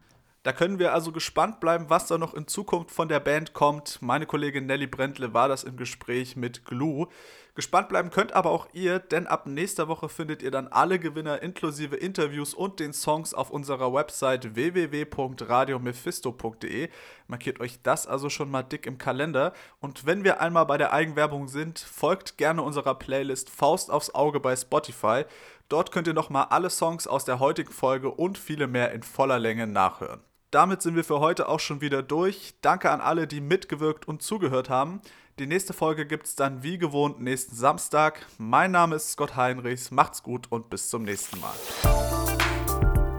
Da 0.44 0.52
können 0.52 0.78
wir 0.78 0.92
also 0.92 1.10
gespannt 1.10 1.58
bleiben, 1.58 1.86
was 1.88 2.06
da 2.06 2.18
noch 2.18 2.34
in 2.34 2.46
Zukunft 2.46 2.90
von 2.90 3.08
der 3.08 3.18
Band 3.18 3.54
kommt. 3.54 4.02
Meine 4.02 4.26
Kollegin 4.26 4.66
Nelly 4.66 4.86
Brentle 4.86 5.32
war 5.32 5.48
das 5.48 5.64
im 5.64 5.78
Gespräch 5.78 6.36
mit 6.36 6.66
Glue. 6.66 7.08
Gespannt 7.54 7.88
bleiben 7.88 8.10
könnt 8.10 8.34
aber 8.34 8.50
auch 8.50 8.68
ihr, 8.74 8.98
denn 8.98 9.26
ab 9.26 9.46
nächster 9.46 9.88
Woche 9.88 10.10
findet 10.10 10.42
ihr 10.42 10.50
dann 10.50 10.68
alle 10.68 10.98
Gewinner 10.98 11.40
inklusive 11.40 11.96
Interviews 11.96 12.52
und 12.52 12.78
den 12.78 12.92
Songs 12.92 13.32
auf 13.32 13.48
unserer 13.48 13.94
Website 13.94 14.54
www.radiomephisto.de. 14.54 16.90
Markiert 17.26 17.60
euch 17.60 17.80
das 17.82 18.06
also 18.06 18.28
schon 18.28 18.50
mal 18.50 18.64
dick 18.64 18.84
im 18.84 18.98
Kalender. 18.98 19.54
Und 19.80 20.04
wenn 20.04 20.24
wir 20.24 20.42
einmal 20.42 20.66
bei 20.66 20.76
der 20.76 20.92
Eigenwerbung 20.92 21.48
sind, 21.48 21.78
folgt 21.78 22.36
gerne 22.36 22.60
unserer 22.60 22.96
Playlist 22.96 23.48
Faust 23.48 23.90
aufs 23.90 24.14
Auge 24.14 24.40
bei 24.40 24.54
Spotify. 24.54 25.24
Dort 25.70 25.90
könnt 25.90 26.06
ihr 26.06 26.12
nochmal 26.12 26.48
alle 26.50 26.68
Songs 26.68 27.06
aus 27.06 27.24
der 27.24 27.38
heutigen 27.38 27.72
Folge 27.72 28.10
und 28.10 28.36
viele 28.36 28.66
mehr 28.66 28.92
in 28.92 29.02
voller 29.02 29.38
Länge 29.38 29.66
nachhören. 29.66 30.20
Damit 30.54 30.82
sind 30.82 30.94
wir 30.94 31.02
für 31.02 31.18
heute 31.18 31.48
auch 31.48 31.58
schon 31.58 31.80
wieder 31.80 32.00
durch. 32.04 32.54
Danke 32.62 32.92
an 32.92 33.00
alle, 33.00 33.26
die 33.26 33.40
mitgewirkt 33.40 34.06
und 34.06 34.22
zugehört 34.22 34.70
haben. 34.70 35.00
Die 35.40 35.48
nächste 35.48 35.72
Folge 35.72 36.06
gibt 36.06 36.28
es 36.28 36.36
dann 36.36 36.62
wie 36.62 36.78
gewohnt 36.78 37.20
nächsten 37.20 37.56
Samstag. 37.56 38.24
Mein 38.38 38.70
Name 38.70 38.94
ist 38.94 39.10
Scott 39.10 39.34
Heinrichs. 39.34 39.90
Macht's 39.90 40.22
gut 40.22 40.46
und 40.52 40.70
bis 40.70 40.90
zum 40.90 41.02
nächsten 41.02 41.40
Mal. 41.40 41.54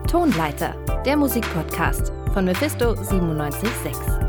Tonleiter, 0.07 0.77
der 1.05 1.17
Musikpodcast 1.17 2.13
von 2.33 2.45
Mephisto 2.45 2.93
976. 2.93 4.24